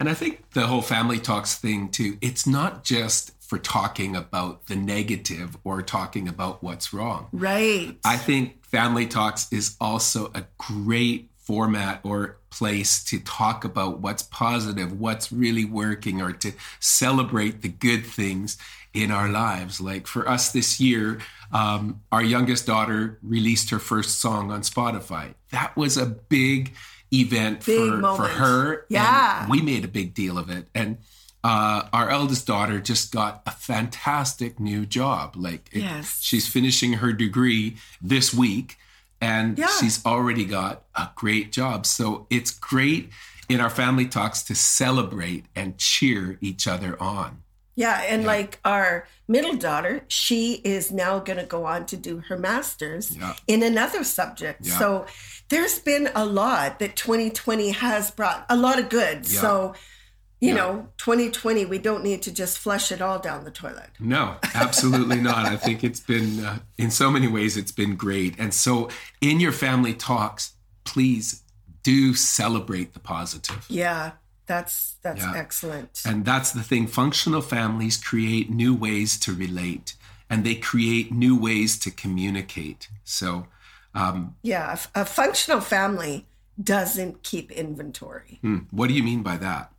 and 0.00 0.08
I 0.08 0.14
think 0.14 0.50
the 0.50 0.66
whole 0.66 0.82
family 0.82 1.20
talks 1.20 1.54
thing 1.56 1.90
too, 1.90 2.18
it's 2.20 2.44
not 2.46 2.82
just 2.82 3.32
for 3.40 3.58
talking 3.58 4.16
about 4.16 4.66
the 4.66 4.76
negative 4.76 5.56
or 5.62 5.82
talking 5.82 6.26
about 6.28 6.62
what's 6.62 6.92
wrong. 6.92 7.28
right. 7.32 7.96
I 8.04 8.16
think 8.16 8.57
Family 8.70 9.06
Talks 9.06 9.50
is 9.52 9.76
also 9.80 10.30
a 10.34 10.44
great 10.58 11.30
format 11.38 12.00
or 12.04 12.36
place 12.50 13.02
to 13.04 13.18
talk 13.20 13.64
about 13.64 14.00
what's 14.00 14.22
positive, 14.22 14.98
what's 15.00 15.32
really 15.32 15.64
working, 15.64 16.20
or 16.20 16.32
to 16.32 16.52
celebrate 16.78 17.62
the 17.62 17.68
good 17.68 18.04
things 18.04 18.58
in 18.92 19.10
our 19.10 19.28
lives. 19.28 19.80
Like 19.80 20.06
for 20.06 20.28
us 20.28 20.52
this 20.52 20.78
year, 20.78 21.20
um, 21.52 22.02
our 22.12 22.22
youngest 22.22 22.66
daughter 22.66 23.18
released 23.22 23.70
her 23.70 23.78
first 23.78 24.20
song 24.20 24.50
on 24.50 24.60
Spotify. 24.60 25.34
That 25.50 25.74
was 25.76 25.96
a 25.96 26.06
big 26.06 26.74
event 27.10 27.64
Big 27.64 28.00
for, 28.00 28.16
for 28.16 28.28
her. 28.28 28.86
Yeah. 28.90 29.48
We 29.48 29.62
made 29.62 29.84
a 29.84 29.88
big 29.88 30.12
deal 30.12 30.36
of 30.36 30.50
it. 30.50 30.66
And 30.74 30.98
uh, 31.44 31.88
our 31.92 32.10
eldest 32.10 32.46
daughter 32.46 32.80
just 32.80 33.12
got 33.12 33.42
a 33.46 33.50
fantastic 33.52 34.58
new 34.60 34.84
job. 34.84 35.34
Like 35.36 35.68
it- 35.72 35.80
Yes. 35.82 36.18
she's 36.20 36.48
finishing 36.48 36.94
her 36.94 37.12
degree 37.12 37.76
this 38.02 38.34
week 38.34 38.76
and 39.20 39.58
Yeah. 39.58 39.68
she's 39.80 40.04
already 40.04 40.44
got 40.44 40.82
a 40.94 41.08
great 41.14 41.52
job. 41.52 41.86
So 41.86 42.26
it's 42.30 42.50
great 42.50 43.10
in 43.48 43.60
our 43.60 43.70
family 43.70 44.06
talks 44.06 44.42
to 44.42 44.54
celebrate 44.54 45.46
and 45.56 45.78
cheer 45.78 46.38
each 46.40 46.66
other 46.66 47.00
on. 47.02 47.42
Yeah. 47.76 48.02
And 48.08 48.22
Yeah. 48.22 48.28
like 48.28 48.58
our 48.64 49.06
middle 49.28 49.54
daughter, 49.56 50.02
she 50.08 50.54
is 50.64 50.90
now 50.90 51.20
going 51.20 51.38
to 51.38 51.44
go 51.46 51.64
on 51.64 51.86
to 51.86 51.96
do 51.96 52.22
her 52.28 52.36
master's 52.36 53.16
Yeah. 53.16 53.34
in 53.46 53.62
another 53.62 54.02
subject. 54.02 54.66
Yeah. 54.66 54.78
So 54.78 55.06
there's 55.48 55.78
been 55.78 56.10
a 56.14 56.24
lot 56.26 56.78
that 56.80 56.96
2020 56.96 57.70
has 57.70 58.10
brought, 58.10 58.44
a 58.50 58.56
lot 58.56 58.78
of 58.80 58.88
good. 58.88 59.24
So, 59.26 59.74
you 60.40 60.50
Yeah. 60.50 60.54
know, 60.56 60.88
2020, 60.98 61.64
we 61.64 61.78
don't 61.78 62.02
need 62.04 62.22
to 62.22 62.32
just 62.32 62.58
flush 62.58 62.92
it 62.92 63.00
all 63.02 63.18
down 63.18 63.44
the 63.44 63.50
toilet. 63.50 63.90
No, 63.98 64.36
absolutely 64.54 65.20
not. 65.30 65.46
I 65.46 65.56
think 65.56 65.82
it's 65.82 66.00
been, 66.00 66.44
uh, 66.44 66.58
in 66.76 66.90
so 66.90 67.10
many 67.10 67.26
ways, 67.28 67.56
it's 67.56 67.72
been 67.72 67.96
great. 67.96 68.34
And 68.38 68.54
so 68.54 68.88
in 69.20 69.40
your 69.40 69.52
family 69.52 69.94
talks, 69.94 70.52
please 70.84 71.42
do 71.82 72.14
celebrate 72.14 72.94
the 72.94 73.00
positive. 73.00 73.64
Yeah. 73.68 74.12
That's 74.46 74.94
that's 75.02 75.20
Yeah. 75.20 75.34
excellent. 75.36 76.00
And 76.06 76.24
that's 76.24 76.52
the 76.52 76.62
thing. 76.62 76.86
Functional 76.86 77.42
families 77.42 77.98
create 77.98 78.48
new 78.48 78.74
ways 78.74 79.18
to 79.20 79.34
relate 79.34 79.94
and 80.30 80.42
they 80.44 80.54
create 80.54 81.12
new 81.12 81.36
ways 81.38 81.78
to 81.80 81.90
communicate. 81.90 82.88
So, 83.04 83.46
um, 83.94 84.36
yeah, 84.42 84.78
a 84.94 85.04
functional 85.04 85.60
family 85.60 86.26
doesn't 86.62 87.22
keep 87.22 87.52
inventory. 87.52 88.38
hmm, 88.40 88.58
what 88.70 88.88
do 88.88 88.94
you 88.94 89.02
mean 89.02 89.22
by 89.22 89.36
that? 89.36 89.70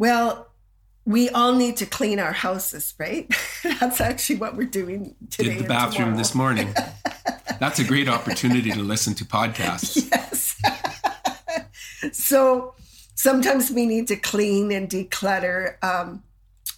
Well, 0.00 0.48
we 1.04 1.28
all 1.28 1.54
need 1.54 1.76
to 1.76 1.86
clean 1.86 2.18
our 2.18 2.32
houses, 2.32 2.94
right? 2.98 3.30
That's 3.80 4.00
actually 4.00 4.36
what 4.36 4.56
we're 4.56 4.66
doing 4.66 5.14
today. 5.28 5.56
Did 5.56 5.64
the 5.64 5.68
bathroom 5.68 5.92
tomorrow. 5.92 6.16
this 6.16 6.34
morning. 6.34 6.74
That's 7.60 7.80
a 7.80 7.84
great 7.84 8.08
opportunity 8.08 8.70
to 8.70 8.80
listen 8.80 9.12
to 9.16 9.26
podcasts. 9.26 10.08
Yes. 10.10 10.56
so 12.16 12.72
sometimes 13.14 13.70
we 13.70 13.84
need 13.84 14.08
to 14.08 14.16
clean 14.16 14.72
and 14.72 14.88
declutter. 14.88 15.76
Um, 15.84 16.22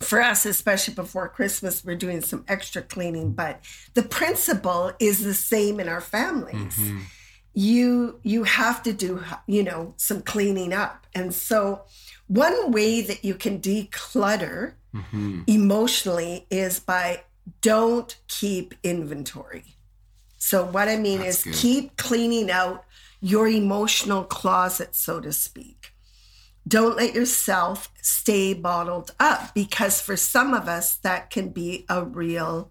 for 0.00 0.20
us, 0.20 0.44
especially 0.44 0.94
before 0.94 1.28
Christmas, 1.28 1.84
we're 1.84 1.94
doing 1.94 2.22
some 2.22 2.44
extra 2.48 2.82
cleaning, 2.82 3.34
but 3.34 3.60
the 3.94 4.02
principle 4.02 4.90
is 4.98 5.22
the 5.22 5.34
same 5.34 5.78
in 5.78 5.88
our 5.88 6.00
families. 6.00 6.76
Mhm. 6.76 7.02
you 7.54 8.18
you 8.22 8.44
have 8.44 8.82
to 8.82 8.94
do 8.94 9.22
you 9.46 9.62
know 9.62 9.92
some 9.98 10.22
cleaning 10.22 10.72
up 10.72 11.06
and 11.14 11.34
so 11.34 11.82
one 12.32 12.72
way 12.72 13.02
that 13.02 13.24
you 13.24 13.34
can 13.34 13.60
declutter 13.60 14.74
Mhm. 14.94 15.44
emotionally 15.48 16.46
is 16.50 16.80
by 16.80 17.22
don't 17.60 18.18
keep 18.28 18.74
inventory 18.82 19.64
so 20.38 20.64
what 20.64 20.88
i 20.88 20.96
mean 20.96 21.18
That's 21.20 21.38
is 21.38 21.44
good. 21.44 21.54
keep 21.54 21.96
cleaning 21.96 22.50
out 22.50 22.84
your 23.20 23.46
emotional 23.48 24.24
closet 24.24 24.94
so 24.94 25.20
to 25.20 25.32
speak 25.32 25.92
don't 26.66 26.96
let 26.96 27.14
yourself 27.14 27.88
stay 28.00 28.54
bottled 28.54 29.10
up 29.18 29.52
because 29.54 30.00
for 30.00 30.16
some 30.16 30.54
of 30.54 30.68
us 30.68 30.94
that 31.06 31.30
can 31.30 31.48
be 31.50 31.84
a 31.88 32.04
real 32.04 32.70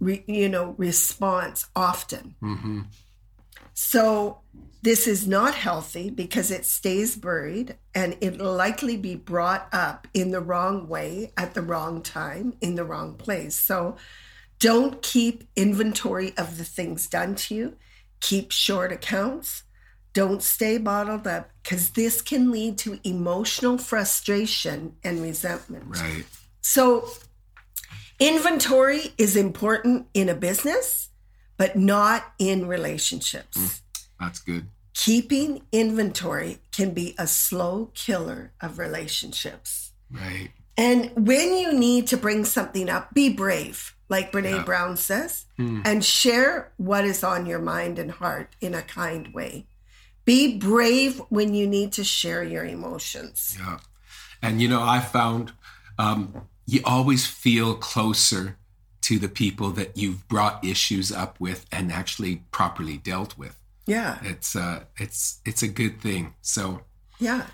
re, 0.00 0.22
you 0.28 0.48
know 0.48 0.74
response 0.78 1.66
often 1.74 2.36
Mhm. 2.42 2.86
So 3.74 4.40
this 4.82 5.06
is 5.06 5.26
not 5.26 5.54
healthy 5.54 6.10
because 6.10 6.50
it 6.50 6.66
stays 6.66 7.16
buried 7.16 7.76
and 7.94 8.16
it'll 8.20 8.54
likely 8.54 8.96
be 8.96 9.14
brought 9.14 9.68
up 9.72 10.06
in 10.12 10.30
the 10.30 10.40
wrong 10.40 10.88
way 10.88 11.32
at 11.36 11.54
the 11.54 11.62
wrong 11.62 12.02
time 12.02 12.54
in 12.60 12.74
the 12.74 12.84
wrong 12.84 13.14
place. 13.14 13.56
So 13.56 13.96
Don't 14.60 15.02
keep 15.02 15.44
inventory 15.56 16.32
of 16.36 16.58
the 16.58 16.64
things 16.64 17.06
done 17.06 17.34
to 17.34 17.54
you. 17.54 17.76
Keep 18.20 18.52
short 18.52 18.92
accounts. 18.92 19.64
Don't 20.12 20.42
stay 20.42 20.78
bottled 20.78 21.26
up 21.26 21.50
because 21.62 21.90
this 21.90 22.22
can 22.22 22.50
lead 22.50 22.78
to 22.78 23.00
emotional 23.04 23.78
frustration 23.78 24.96
and 25.02 25.20
resentment. 25.20 25.84
Right. 25.88 26.24
So, 26.60 27.08
inventory 28.20 29.12
is 29.18 29.36
important 29.36 30.06
in 30.14 30.28
a 30.28 30.34
business, 30.34 31.10
but 31.56 31.76
not 31.76 32.32
in 32.38 32.66
relationships. 32.66 33.82
That's 34.20 34.40
good. 34.40 34.68
Keeping 34.94 35.62
inventory 35.72 36.58
can 36.72 36.92
be 36.94 37.14
a 37.18 37.26
slow 37.26 37.90
killer 37.94 38.52
of 38.60 38.78
relationships. 38.78 39.92
Right. 40.10 40.50
And 40.76 41.10
when 41.16 41.56
you 41.56 41.72
need 41.72 42.06
to 42.08 42.16
bring 42.16 42.44
something 42.44 42.88
up, 42.88 43.12
be 43.14 43.28
brave, 43.32 43.94
like 44.08 44.32
Brene 44.32 44.50
Yeah. 44.56 44.62
Brown 44.64 44.96
says, 44.96 45.46
Hmm. 45.56 45.82
and 45.84 46.04
share 46.04 46.72
what 46.76 47.04
is 47.04 47.22
on 47.24 47.46
your 47.46 47.60
mind 47.60 47.98
and 47.98 48.10
heart 48.10 48.54
in 48.60 48.74
a 48.74 48.82
kind 48.82 49.32
way. 49.34 49.66
Be 50.24 50.56
brave 50.58 51.20
when 51.28 51.54
you 51.54 51.66
need 51.66 51.92
to 51.92 52.04
share 52.04 52.42
your 52.42 52.64
emotions. 52.64 53.56
Yeah. 53.58 53.78
And 54.42 54.60
you 54.60 54.68
know, 54.68 54.82
I 54.82 55.00
found 55.00 55.52
um, 55.98 56.48
you 56.66 56.80
always 56.84 57.26
feel 57.26 57.74
closer 57.76 58.56
to 59.04 59.18
the 59.18 59.28
people 59.28 59.70
that 59.70 59.96
you've 59.96 60.26
brought 60.28 60.64
issues 60.64 61.12
up 61.12 61.38
with 61.38 61.66
and 61.70 61.92
actually 61.92 62.42
properly 62.50 62.96
dealt 62.96 63.36
with. 63.38 63.58
Yeah, 63.86 64.18
It's 64.22 64.56
uh 64.56 64.84
it's 64.96 65.40
it's 65.44 65.62
a 65.62 65.68
good 65.68 66.00
thing. 66.00 66.34
So 66.40 66.80
yeah. 67.18 67.46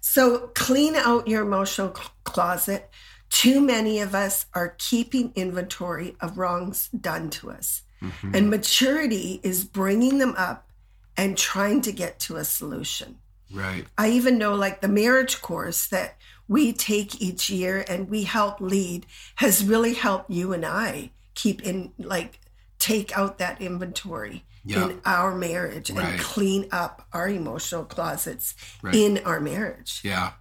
So 0.00 0.50
clean 0.54 0.94
out 0.96 1.28
your 1.28 1.42
emotional 1.42 1.90
closet. 2.24 2.88
Too 3.28 3.60
many 3.60 4.00
of 4.00 4.14
us 4.14 4.46
are 4.54 4.74
keeping 4.78 5.32
inventory 5.34 6.16
of 6.20 6.38
wrongs 6.38 6.88
done 6.88 7.28
to 7.30 7.50
us. 7.50 7.82
mhm. 8.00 8.34
And 8.34 8.48
maturity 8.48 9.40
is 9.42 9.64
bringing 9.64 10.16
them 10.18 10.34
up 10.38 10.70
and 11.18 11.36
trying 11.36 11.82
to 11.82 11.92
get 11.92 12.18
to 12.20 12.36
a 12.36 12.44
solution. 12.44 13.18
right. 13.52 13.84
I 13.98 14.10
even 14.10 14.38
know 14.38 14.54
like 14.54 14.80
the 14.80 14.88
marriage 14.88 15.42
course 15.42 15.86
that 15.88 16.16
we 16.48 16.72
take 16.72 17.20
each 17.20 17.50
year 17.50 17.84
and 17.88 18.08
we 18.08 18.22
help 18.24 18.60
lead 18.60 19.06
has 19.36 19.64
really 19.64 19.94
helped 19.94 20.30
you 20.30 20.52
and 20.52 20.64
I 20.64 21.10
keep 21.34 21.62
in 21.62 21.92
like 21.98 22.40
take 22.78 23.16
out 23.16 23.38
that 23.38 23.60
inventory 23.60 24.44
Yeah. 24.64 24.84
in 24.84 25.00
our 25.04 25.34
marriage 25.34 25.90
Right. 25.90 26.04
and 26.04 26.20
clean 26.20 26.68
up 26.72 27.06
our 27.12 27.28
emotional 27.28 27.84
closets 27.84 28.54
Right. 28.82 28.94
in 28.94 29.18
our 29.24 29.40
marriage. 29.40 30.00
Yeah. 30.02 30.32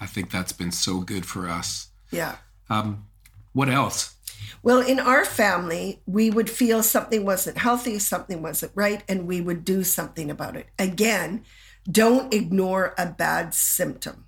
I 0.00 0.06
think 0.06 0.30
that's 0.30 0.52
been 0.52 0.72
so 0.72 1.00
good 1.00 1.24
for 1.26 1.48
us. 1.48 1.88
Yeah. 2.10 2.36
Um 2.68 3.06
what 3.52 3.68
else? 3.68 4.14
Well, 4.62 4.80
in 4.80 4.98
our 5.00 5.24
family, 5.24 6.02
we 6.06 6.28
would 6.30 6.50
feel 6.50 6.82
something 6.82 7.24
wasn't 7.24 7.56
healthy, 7.58 7.98
something 7.98 8.42
wasn't 8.42 8.72
right, 8.74 9.02
and 9.08 9.26
we 9.26 9.40
would 9.40 9.64
do 9.64 9.84
something 9.84 10.30
about 10.30 10.56
it. 10.56 10.66
Again, 10.78 11.44
don't 11.90 12.32
ignore 12.34 12.94
a 12.98 13.06
bad 13.06 13.54
symptom. 13.54 14.24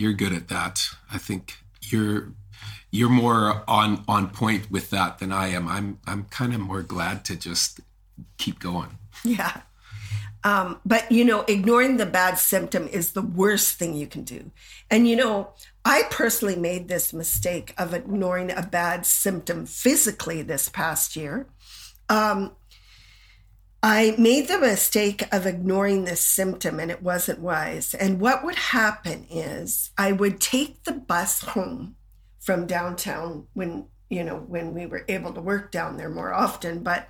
You're 0.00 0.14
good 0.14 0.32
at 0.32 0.48
that. 0.48 0.88
I 1.12 1.18
think 1.18 1.58
you're 1.82 2.32
you're 2.90 3.10
more 3.10 3.62
on 3.68 4.02
on 4.08 4.30
point 4.30 4.70
with 4.70 4.88
that 4.90 5.18
than 5.18 5.30
I 5.30 5.48
am. 5.48 5.68
I'm 5.68 5.98
I'm 6.06 6.24
kind 6.24 6.54
of 6.54 6.60
more 6.60 6.82
glad 6.82 7.24
to 7.26 7.36
just 7.36 7.80
keep 8.38 8.58
going. 8.58 8.98
Yeah. 9.24 9.60
Um, 10.42 10.80
but, 10.86 11.12
you 11.12 11.24
know, 11.24 11.42
ignoring 11.42 11.98
the 11.98 12.06
bad 12.06 12.38
symptom 12.38 12.88
is 12.88 13.12
the 13.12 13.20
worst 13.22 13.76
thing 13.76 13.94
you 13.94 14.06
can 14.06 14.22
do. 14.22 14.50
And, 14.90 15.06
you 15.06 15.16
know, 15.16 15.50
I 15.84 16.04
personally 16.10 16.56
made 16.56 16.88
this 16.88 17.12
mistake 17.12 17.74
of 17.76 17.92
ignoring 17.92 18.50
a 18.50 18.62
bad 18.62 19.04
symptom 19.04 19.66
physically 19.66 20.40
this 20.40 20.70
past 20.70 21.14
year. 21.14 21.46
Um, 22.08 22.52
I 23.82 24.14
made 24.18 24.48
the 24.48 24.58
mistake 24.58 25.22
of 25.32 25.46
ignoring 25.46 26.04
this 26.04 26.20
symptom 26.20 26.78
and 26.78 26.90
it 26.90 27.02
wasn't 27.02 27.40
wise. 27.40 27.94
And 27.94 28.20
what 28.20 28.44
would 28.44 28.56
happen 28.56 29.26
is 29.30 29.90
I 29.96 30.12
would 30.12 30.40
take 30.40 30.84
the 30.84 30.92
bus 30.92 31.40
home 31.40 31.96
from 32.38 32.66
downtown 32.66 33.46
when, 33.54 33.86
you 34.10 34.22
know, 34.22 34.36
when 34.36 34.74
we 34.74 34.84
were 34.84 35.04
able 35.08 35.32
to 35.32 35.40
work 35.40 35.70
down 35.70 35.96
there 35.96 36.10
more 36.10 36.34
often. 36.34 36.82
But 36.82 37.08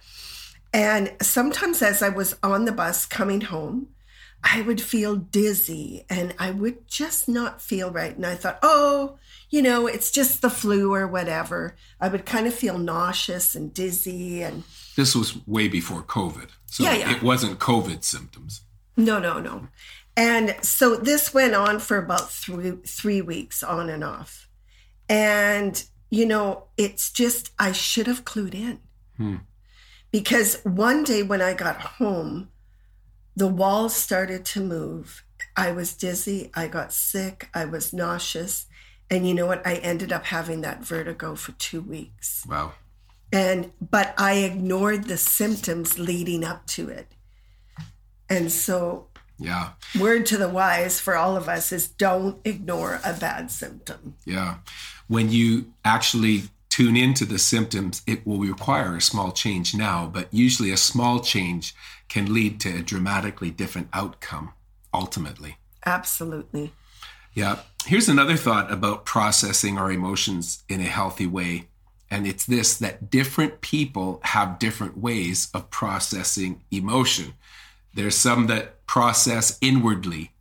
and 0.72 1.12
sometimes 1.20 1.82
as 1.82 2.02
I 2.02 2.08
was 2.10 2.36
on 2.42 2.64
the 2.64 2.72
bus 2.72 3.04
coming 3.04 3.40
home, 3.40 3.88
I 4.42 4.62
would 4.62 4.80
feel 4.80 5.16
dizzy 5.16 6.06
and 6.08 6.34
I 6.38 6.50
would 6.50 6.88
just 6.88 7.28
not 7.28 7.60
feel 7.60 7.90
right. 7.90 8.14
And 8.14 8.24
I 8.24 8.36
thought, 8.36 8.58
oh, 8.62 9.18
you 9.50 9.60
know, 9.60 9.86
it's 9.86 10.10
just 10.10 10.40
the 10.40 10.48
flu 10.48 10.94
or 10.94 11.06
whatever. 11.06 11.76
I 12.00 12.08
would 12.08 12.24
kind 12.24 12.46
of 12.46 12.54
feel 12.54 12.78
nauseous 12.78 13.54
and 13.54 13.74
dizzy. 13.74 14.42
And 14.42 14.62
This 15.00 15.14
was 15.14 15.46
way 15.46 15.66
before 15.66 16.02
COVID. 16.02 16.48
So 16.66 16.84
Yeah, 16.84 16.94
yeah. 16.94 17.16
it 17.16 17.22
wasn't 17.22 17.58
COVID 17.58 18.04
symptoms. 18.04 18.60
no, 18.98 19.18
no, 19.18 19.40
no. 19.40 19.68
And 20.14 20.56
so 20.60 20.94
this 20.94 21.32
went 21.32 21.54
on 21.54 21.78
for 21.78 21.96
about 21.96 22.30
three, 22.30 22.72
three 22.86 23.22
weeks 23.22 23.62
on 23.62 23.88
and 23.88 24.04
off. 24.04 24.46
And, 25.08 25.82
you 26.10 26.26
know, 26.26 26.64
it's 26.76 27.10
just, 27.10 27.52
I 27.58 27.72
should 27.72 28.06
have 28.08 28.26
clued 28.26 28.54
in. 28.54 28.80
Hmm. 29.16 29.36
Because 30.12 30.60
one 30.64 31.02
day 31.02 31.22
when 31.22 31.40
I 31.40 31.54
got 31.54 31.80
home, 31.80 32.50
the 33.34 33.48
walls 33.48 33.96
started 33.96 34.44
to 34.52 34.60
move. 34.60 35.24
I 35.56 35.72
was 35.72 35.94
dizzy. 35.94 36.50
I 36.52 36.68
got 36.68 36.92
sick. 36.92 37.48
I 37.54 37.64
was 37.64 37.94
nauseous. 37.94 38.66
And 39.08 39.26
you 39.26 39.32
know 39.32 39.46
what? 39.46 39.66
I 39.66 39.76
ended 39.76 40.12
up 40.12 40.26
having 40.26 40.60
that 40.60 40.84
vertigo 40.84 41.36
for 41.36 41.52
two 41.52 41.80
weeks. 41.80 42.44
Wow. 42.46 42.74
And, 43.32 43.72
but 43.80 44.14
I 44.18 44.34
ignored 44.38 45.04
the 45.04 45.16
symptoms 45.16 45.98
leading 45.98 46.44
up 46.44 46.66
to 46.68 46.88
it. 46.88 47.12
And 48.28 48.50
so, 48.50 49.06
Yeah. 49.38 49.70
word 49.98 50.26
to 50.26 50.36
the 50.36 50.48
wise 50.48 51.00
for 51.00 51.16
all 51.16 51.36
of 51.36 51.48
us 51.48 51.72
is 51.72 51.88
don't 51.88 52.38
ignore 52.44 53.00
a 53.04 53.12
bad 53.14 53.50
symptom. 53.50 54.14
Yeah. 54.24 54.56
When 55.06 55.30
you 55.30 55.72
actually 55.84 56.50
tune 56.68 56.96
into 56.96 57.24
the 57.24 57.38
symptoms, 57.38 58.02
it 58.06 58.26
will 58.26 58.38
require 58.38 58.96
a 58.96 59.00
small 59.00 59.32
change 59.32 59.74
now, 59.74 60.06
but 60.06 60.28
usually 60.32 60.70
a 60.70 60.76
small 60.76 61.20
change 61.20 61.74
can 62.08 62.32
lead 62.32 62.60
to 62.60 62.76
a 62.76 62.82
dramatically 62.82 63.50
different 63.50 63.88
outcome 63.92 64.52
ultimately. 64.92 65.56
Absolutely. 65.86 66.72
Yeah. 67.34 67.60
Here's 67.86 68.08
another 68.08 68.36
thought 68.36 68.70
about 68.70 69.04
processing 69.04 69.78
our 69.78 69.90
emotions 69.90 70.62
in 70.68 70.80
a 70.80 70.84
healthy 70.84 71.26
way. 71.26 71.68
And 72.10 72.26
it's 72.26 72.44
this 72.44 72.76
that 72.78 73.10
different 73.10 73.60
people 73.60 74.20
have 74.24 74.58
different 74.58 74.98
ways 74.98 75.48
of 75.54 75.70
processing 75.70 76.62
emotion. 76.70 77.34
There's 77.94 78.16
some 78.16 78.46
that 78.48 78.84
process 78.86 79.58
inwardly, 79.60 80.32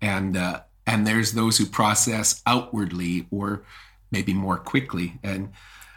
and 0.00 0.36
uh, 0.36 0.60
and 0.86 1.06
there's 1.06 1.32
those 1.32 1.58
who 1.58 1.66
process 1.66 2.42
outwardly 2.46 3.26
or 3.30 3.64
maybe 4.10 4.32
more 4.32 4.56
quickly. 4.56 5.18
And 5.22 5.52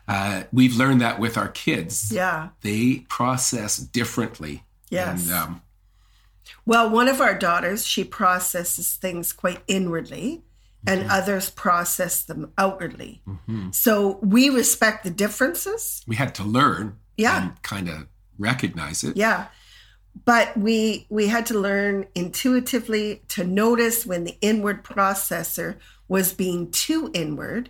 uh, 0.07 0.43
we've 0.51 0.75
learned 0.75 1.01
that 1.01 1.19
with 1.19 1.37
our 1.37 1.49
kids. 1.49 2.11
Yeah. 2.11 2.49
They 2.61 3.05
process 3.09 3.77
differently. 3.77 4.63
Yes. 4.89 5.29
And, 5.29 5.37
um, 5.37 5.61
Well, 6.65 6.89
one 6.89 7.07
of 7.07 7.19
our 7.21 7.37
daughters, 7.37 7.85
she 7.85 8.03
processes 8.03 8.93
things 8.95 9.33
quite 9.33 9.61
inwardly, 9.67 10.43
and 10.85 11.09
others 11.09 11.49
process 11.49 12.23
them 12.23 12.51
outwardly. 12.57 13.21
mhm. 13.27 13.73
So 13.73 14.19
we 14.21 14.49
respect 14.49 15.03
the 15.03 15.09
differences. 15.09 16.03
We 16.07 16.15
had 16.15 16.35
to 16.35 16.43
learn 16.43 16.97
Yeah. 17.17 17.41
and 17.41 17.61
kind 17.63 17.89
of 17.89 18.07
recognize 18.37 19.03
it. 19.03 19.17
Yeah. 19.17 19.47
But 20.25 20.57
we 20.57 21.05
we 21.09 21.27
had 21.27 21.45
to 21.47 21.59
learn 21.59 22.05
intuitively 22.15 23.21
to 23.29 23.43
notice 23.43 24.05
when 24.05 24.23
the 24.23 24.37
inward 24.41 24.83
processor 24.83 25.77
was 26.07 26.33
being 26.33 26.71
too 26.71 27.11
inward 27.13 27.69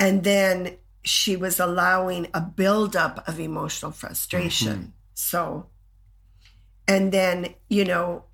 and 0.00 0.24
then 0.24 0.76
she 1.04 1.36
was 1.36 1.58
allowing 1.60 2.26
a 2.34 2.40
buildup 2.40 3.26
of 3.28 3.38
emotional 3.40 3.92
frustration. 3.92 4.92
So 5.14 5.66
and 6.86 7.12
then, 7.12 7.54
you 7.68 7.84
know, 7.84 8.24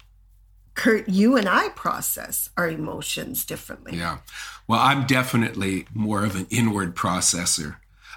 Kurt, 0.75 1.09
you 1.09 1.37
and 1.37 1.49
I 1.49 1.69
process 1.71 2.51
our 2.57 2.69
emotions 2.69 3.45
differently. 3.45 3.97
Yeah. 3.97 4.19
Well, 4.67 4.81
I'm 4.81 5.07
definitely 5.07 5.87
more 5.95 6.25
of 6.25 6.35
an 6.37 6.47
inward 6.51 6.97
processor. 6.97 7.77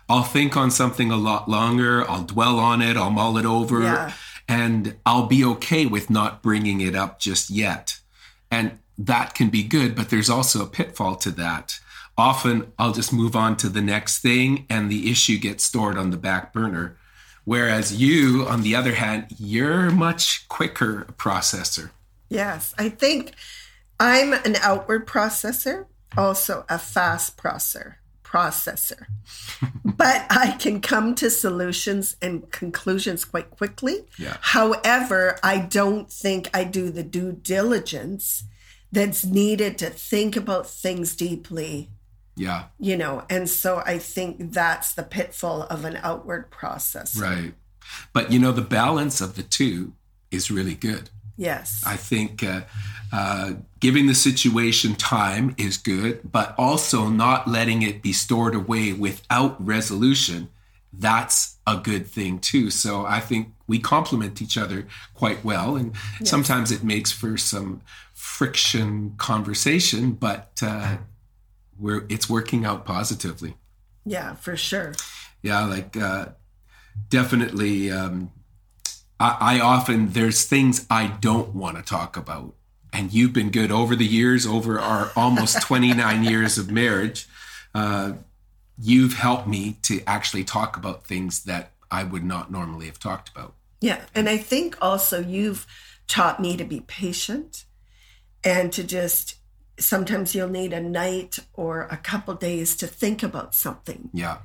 I'll 0.09 0.23
think 0.23 0.55
on 0.55 0.71
something 0.71 1.11
a 1.11 1.17
lot 1.17 1.49
longer. 1.49 2.09
I'll 2.09 2.23
dwell 2.23 2.59
on 2.59 2.81
it. 2.81 2.97
I'll 2.97 3.11
mull 3.11 3.37
it 3.37 3.45
over. 3.45 3.83
Yeah. 3.83 4.13
And 4.47 4.95
I'll 5.05 5.27
be 5.27 5.43
okay 5.43 5.85
with 5.85 6.09
not 6.09 6.41
bringing 6.41 6.79
it 6.79 6.95
up 6.95 7.19
just 7.19 7.49
yet. 7.49 7.99
And 8.49 8.79
that 8.97 9.35
can 9.35 9.49
be 9.49 9.63
good, 9.63 9.95
but 9.95 10.09
there's 10.09 10.29
also 10.29 10.63
a 10.63 10.67
pitfall 10.67 11.17
to 11.17 11.31
that. 11.31 11.79
Often 12.17 12.71
I'll 12.79 12.93
just 12.93 13.13
move 13.13 13.35
on 13.35 13.57
to 13.57 13.69
the 13.69 13.81
next 13.81 14.19
thing 14.19 14.65
and 14.69 14.89
the 14.89 15.11
issue 15.11 15.37
gets 15.37 15.63
stored 15.63 15.97
on 15.97 16.09
the 16.09 16.17
back 16.17 16.53
burner. 16.53 16.97
Whereas 17.43 18.01
you, 18.01 18.45
on 18.49 18.61
the 18.61 18.75
other 18.75 18.95
hand, 18.95 19.27
you're 19.37 19.91
much 19.91 20.47
quicker 20.47 21.01
a 21.07 21.13
processor. 21.13 21.91
Yes, 22.29 22.73
I 22.77 22.89
think 22.89 23.33
I'm 23.99 24.33
an 24.33 24.55
outward 24.61 25.07
processor, 25.07 25.85
also 26.17 26.65
a 26.69 26.77
fast 26.77 27.37
processor. 27.37 27.95
processor, 28.23 29.05
but 29.85 30.25
I 30.29 30.57
can 30.59 30.81
come 30.81 31.15
to 31.15 31.29
solutions 31.29 32.17
and 32.21 32.51
conclusions 32.51 33.23
quite 33.23 33.49
quickly. 33.51 34.05
Yeah. 34.19 34.35
However, 34.41 35.39
I 35.43 35.59
don't 35.59 36.11
think 36.11 36.49
I 36.53 36.65
do 36.65 36.89
the 36.89 37.03
due 37.03 37.31
diligence 37.31 38.43
that's 38.91 39.23
needed 39.25 39.77
to 39.77 39.89
think 39.89 40.35
about 40.35 40.67
things 40.67 41.15
deeply, 41.15 41.89
Yeah. 42.35 42.65
you 42.79 42.97
know. 42.97 43.23
And 43.29 43.49
so 43.49 43.81
I 43.85 43.97
think 43.97 44.51
that's 44.51 44.93
the 44.93 45.03
pitfall 45.03 45.63
of 45.63 45.85
an 45.85 45.97
outward 46.03 46.51
process. 46.51 47.15
Right. 47.15 47.53
But 48.13 48.31
you 48.31 48.39
know, 48.39 48.51
the 48.51 48.61
balance 48.61 49.21
of 49.21 49.35
the 49.35 49.43
two 49.43 49.93
is 50.31 50.51
really 50.51 50.75
good. 50.75 51.09
Yes. 51.37 51.83
I 51.85 51.95
think 51.95 52.43
uh, 52.43 52.61
uh, 53.13 53.53
giving 53.79 54.07
the 54.07 54.15
situation 54.15 54.95
time 54.95 55.55
is 55.57 55.77
good, 55.77 56.31
but 56.31 56.55
also 56.57 57.07
not 57.09 57.47
letting 57.47 57.83
it 57.83 58.01
be 58.01 58.11
stored 58.11 58.55
away 58.55 58.91
without 58.91 59.63
resolution. 59.63 60.49
That's 60.91 61.57
a 61.67 61.77
good 61.77 62.07
thing 62.07 62.39
too. 62.39 62.71
So 62.71 63.05
I 63.05 63.19
think 63.19 63.49
we 63.67 63.79
complement 63.79 64.41
each 64.41 64.57
other 64.57 64.87
quite 65.13 65.43
well, 65.45 65.75
and 65.75 65.93
sometimes 66.23 66.71
it 66.71 66.83
makes 66.83 67.11
for 67.11 67.37
some 67.37 67.81
friction 68.13 69.13
conversation, 69.17 70.13
but 70.13 70.59
uh, 70.63 70.97
we're 71.77 72.05
it's 72.09 72.29
working 72.29 72.65
out 72.65 72.85
positively. 72.85 73.55
yeah, 74.05 74.33
for 74.35 74.57
sure. 74.57 74.93
Yeah, 75.43 75.65
like 75.65 75.95
uh, 75.95 76.29
definitely. 77.09 77.91
Um, 77.91 78.31
I, 79.19 79.57
I 79.57 79.59
often 79.59 80.11
there's 80.11 80.45
things 80.45 80.85
I 80.89 81.07
don't 81.07 81.55
want 81.55 81.77
to 81.77 81.83
talk 81.83 82.17
about, 82.17 82.53
and 82.93 83.13
you've 83.13 83.33
been 83.33 83.49
good 83.49 83.71
over 83.71 83.95
the 83.95 84.05
years, 84.05 84.45
over 84.45 84.79
our 84.79 85.11
almost 85.15 85.61
29 85.63 86.23
years 86.23 86.57
of 86.57 86.71
marriage. 86.71 87.27
Uh, 87.73 88.13
you've 88.79 89.13
helped 89.13 89.47
me 89.47 89.77
to 89.83 90.01
actually 90.05 90.43
talk 90.43 90.77
about 90.77 91.05
things 91.05 91.43
that 91.45 91.71
I 91.89 92.03
would 92.03 92.23
not 92.23 92.51
normally 92.51 92.85
have 92.87 92.99
talked 92.99 93.29
about. 93.29 93.53
Yeah. 93.81 94.01
And 94.13 94.27
I 94.27 94.37
think 94.37 94.77
also 94.81 95.21
you've 95.21 95.65
taught 96.07 96.39
me 96.39 96.57
to 96.57 96.63
be 96.63 96.81
patient 96.81 97.65
and 98.43 98.71
to 98.73 98.83
just 98.83 99.35
sometimes 99.79 100.33
you'll 100.33 100.49
need 100.49 100.73
a 100.73 100.81
night 100.81 101.39
or 101.53 101.87
a 101.91 101.97
couple 101.97 102.33
days 102.33 102.75
to 102.77 102.87
think 102.87 103.21
about 103.21 103.53
something 103.53 104.09
Yeah, 104.13 104.37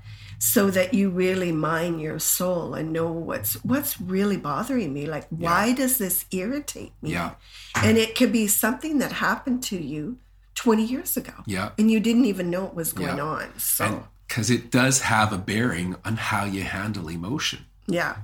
so 0.45 0.71
that 0.73 0.93
you 0.93 1.09
really 1.09 1.53
mine 1.53 2.01
your 2.01 2.19
soul 2.19 2.75
and 2.75 2.93
know 2.93 3.07
what's 3.13 3.55
what's 3.65 4.01
really 4.01 4.37
bothering 4.37 4.93
me 4.93 5.07
like 5.07 5.27
why 5.29 5.73
does 5.73 5.99
this 5.99 6.25
irritate 6.33 6.93
me 7.01 7.13
Yeah. 7.13 7.35
and 7.77 7.97
it 7.97 8.17
could 8.17 8.33
be 8.33 8.49
something 8.49 8.99
that 8.99 9.13
happened 9.13 9.63
to 9.65 9.79
you 9.79 10.19
20 10.57 10.85
years 10.85 11.17
ago 11.17 11.33
yeah, 11.47 11.71
and 11.79 11.91
you 11.93 12.01
didn't 12.01 12.25
even 12.25 12.51
know 12.51 12.67
it 12.67 12.75
was 12.75 12.93
going 12.93 13.19
Yeah. 13.19 13.25
on 13.37 13.59
so 13.59 14.09
because 14.27 14.51
it 14.51 14.71
does 14.71 15.03
have 15.03 15.33
a 15.33 15.39
bearing 15.39 15.95
on 16.07 16.17
how 16.17 16.45
you 16.47 16.63
handle 16.63 17.09
emotion. 17.09 17.67
Yeah. 17.87 18.17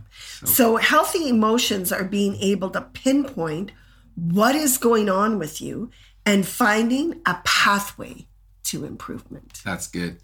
So, 0.44 0.76
healthy 0.76 1.28
emotions 1.28 1.92
are 1.92 2.04
being 2.04 2.36
able 2.36 2.70
to 2.70 2.80
pinpoint 2.80 3.72
what 4.14 4.54
is 4.54 4.78
going 4.78 5.10
on 5.10 5.38
with 5.38 5.60
you 5.60 5.90
and 6.24 6.46
finding 6.48 7.20
a 7.26 7.34
pathway 7.44 8.26
to 8.68 8.84
improvement. 8.84 9.60
That's 9.64 9.86
good. 9.86 10.18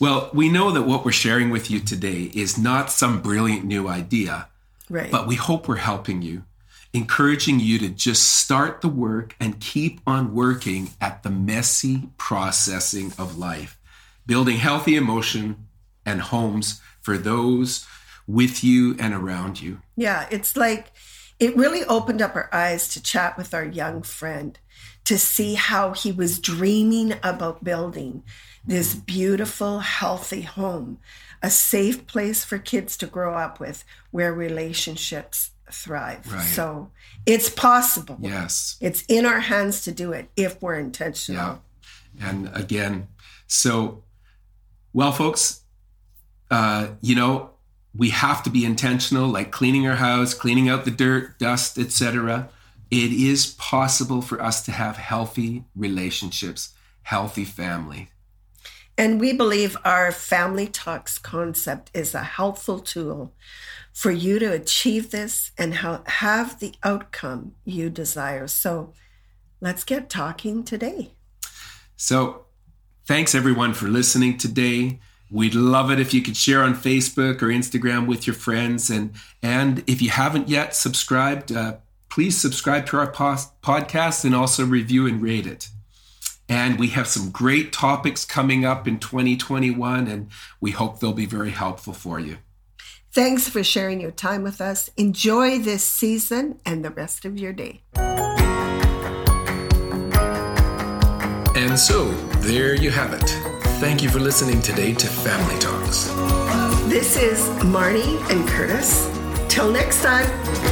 Well, 0.00 0.30
we 0.32 0.48
know 0.48 0.70
that 0.72 0.82
what 0.82 1.04
we're 1.04 1.12
sharing 1.12 1.50
with 1.50 1.70
you 1.70 1.78
today 1.80 2.30
is 2.34 2.58
not 2.58 2.90
some 2.90 3.22
brilliant 3.22 3.64
new 3.64 3.88
idea. 3.88 4.48
Right. 4.90 5.10
But 5.10 5.26
we 5.26 5.36
hope 5.36 5.68
we're 5.68 5.76
helping 5.76 6.22
you, 6.22 6.44
encouraging 6.92 7.60
you 7.60 7.78
to 7.78 7.88
just 7.88 8.28
start 8.28 8.80
the 8.80 8.88
work 8.88 9.34
and 9.40 9.60
keep 9.60 10.00
on 10.06 10.34
working 10.34 10.90
at 11.00 11.22
the 11.22 11.30
messy 11.30 12.10
processing 12.18 13.12
of 13.18 13.38
life, 13.38 13.78
building 14.26 14.58
healthy 14.58 14.96
emotion 14.96 15.66
and 16.04 16.20
homes 16.20 16.80
for 17.00 17.16
those 17.16 17.86
with 18.26 18.62
you 18.62 18.96
and 18.98 19.14
around 19.14 19.60
you. 19.60 19.80
yeah, 19.96 20.26
it's 20.30 20.56
like 20.56 20.92
it 21.38 21.56
really 21.56 21.84
opened 21.84 22.22
up 22.22 22.36
our 22.36 22.48
eyes 22.52 22.86
to 22.88 23.02
chat 23.02 23.36
with 23.36 23.52
our 23.52 23.64
young 23.64 24.02
friend 24.02 24.58
to 25.12 25.18
see 25.18 25.52
how 25.52 25.92
he 25.92 26.10
was 26.10 26.38
dreaming 26.38 27.12
about 27.22 27.62
building 27.62 28.22
this 28.64 28.94
beautiful, 28.94 29.80
healthy 29.80 30.40
home, 30.40 30.96
a 31.42 31.50
safe 31.50 32.06
place 32.06 32.44
for 32.44 32.56
kids 32.56 32.96
to 32.96 33.04
grow 33.04 33.34
up 33.34 33.60
with 33.60 33.84
where 34.10 34.32
relationships 34.32 35.50
thrive. 35.70 36.32
Right. 36.32 36.40
So 36.40 36.90
it's 37.26 37.50
possible. 37.50 38.16
Yes. 38.22 38.78
It's 38.80 39.04
in 39.06 39.26
our 39.26 39.40
hands 39.40 39.82
to 39.82 39.92
do 39.92 40.12
it 40.12 40.30
if 40.34 40.62
we're 40.62 40.78
intentional. 40.78 41.60
Yeah. 42.16 42.30
And 42.30 42.50
again, 42.54 43.08
so, 43.46 44.04
well, 44.94 45.12
folks, 45.12 45.60
uh, 46.50 46.86
you 47.02 47.14
know, 47.14 47.50
we 47.94 48.08
have 48.08 48.42
to 48.44 48.48
be 48.48 48.64
intentional, 48.64 49.28
like 49.28 49.50
cleaning 49.50 49.86
our 49.86 49.96
house, 49.96 50.32
cleaning 50.32 50.70
out 50.70 50.86
the 50.86 50.90
dirt, 50.90 51.38
dust, 51.38 51.76
etc. 51.76 52.48
It 52.92 53.10
is 53.10 53.54
possible 53.54 54.20
for 54.20 54.42
us 54.42 54.62
to 54.66 54.70
have 54.70 54.98
healthy 54.98 55.64
relationships, 55.74 56.74
healthy 57.04 57.46
family. 57.46 58.10
And 58.98 59.18
we 59.18 59.32
believe 59.32 59.78
our 59.82 60.12
family 60.12 60.66
talks 60.66 61.18
concept 61.18 61.90
is 61.94 62.14
a 62.14 62.22
helpful 62.22 62.80
tool 62.80 63.32
for 63.94 64.10
you 64.10 64.38
to 64.38 64.52
achieve 64.52 65.10
this 65.10 65.52
and 65.56 65.76
ha- 65.76 66.02
have 66.04 66.60
the 66.60 66.74
outcome 66.82 67.54
you 67.64 67.88
desire. 67.88 68.46
So 68.46 68.92
let's 69.62 69.84
get 69.84 70.10
talking 70.10 70.62
today. 70.62 71.12
So, 71.96 72.44
thanks 73.06 73.34
everyone 73.34 73.72
for 73.72 73.88
listening 73.88 74.36
today. 74.36 75.00
We'd 75.30 75.54
love 75.54 75.90
it 75.90 75.98
if 75.98 76.12
you 76.12 76.20
could 76.20 76.36
share 76.36 76.62
on 76.62 76.74
Facebook 76.74 77.40
or 77.40 77.46
Instagram 77.46 78.06
with 78.06 78.26
your 78.26 78.34
friends, 78.34 78.90
and 78.90 79.14
and 79.42 79.82
if 79.86 80.02
you 80.02 80.10
haven't 80.10 80.50
yet 80.50 80.74
subscribed, 80.74 81.52
uh, 81.52 81.76
please 82.12 82.38
subscribe 82.38 82.84
to 82.84 82.98
our 82.98 83.10
pos- 83.10 83.50
podcast 83.62 84.22
and 84.22 84.34
also 84.34 84.66
review 84.66 85.06
and 85.06 85.22
rate 85.22 85.46
it. 85.46 85.70
And 86.46 86.78
we 86.78 86.88
have 86.88 87.06
some 87.06 87.30
great 87.30 87.72
topics 87.72 88.26
coming 88.26 88.66
up 88.66 88.86
in 88.86 88.98
2021, 88.98 90.06
and 90.06 90.28
we 90.60 90.72
hope 90.72 91.00
they'll 91.00 91.14
be 91.14 91.24
very 91.24 91.52
helpful 91.52 91.94
for 91.94 92.20
you. 92.20 92.36
Thanks 93.12 93.48
for 93.48 93.64
sharing 93.64 93.98
your 93.98 94.10
time 94.10 94.42
with 94.42 94.60
us. 94.60 94.90
Enjoy 94.98 95.58
this 95.58 95.84
season 95.84 96.60
and 96.66 96.84
the 96.84 96.90
rest 96.90 97.24
of 97.24 97.38
your 97.38 97.54
day. 97.54 97.80
And 101.54 101.78
so, 101.78 102.10
there 102.40 102.74
you 102.74 102.90
have 102.90 103.14
it. 103.14 103.30
Thank 103.80 104.02
you 104.02 104.10
for 104.10 104.20
listening 104.20 104.60
today 104.60 104.92
to 104.92 105.06
Family 105.06 105.58
Talks. 105.58 106.08
This 106.90 107.16
is 107.16 107.40
Marnie 107.64 108.20
and 108.30 108.46
Curtis. 108.46 109.08
Till 109.48 109.70
next 109.70 110.02
time. 110.02 110.71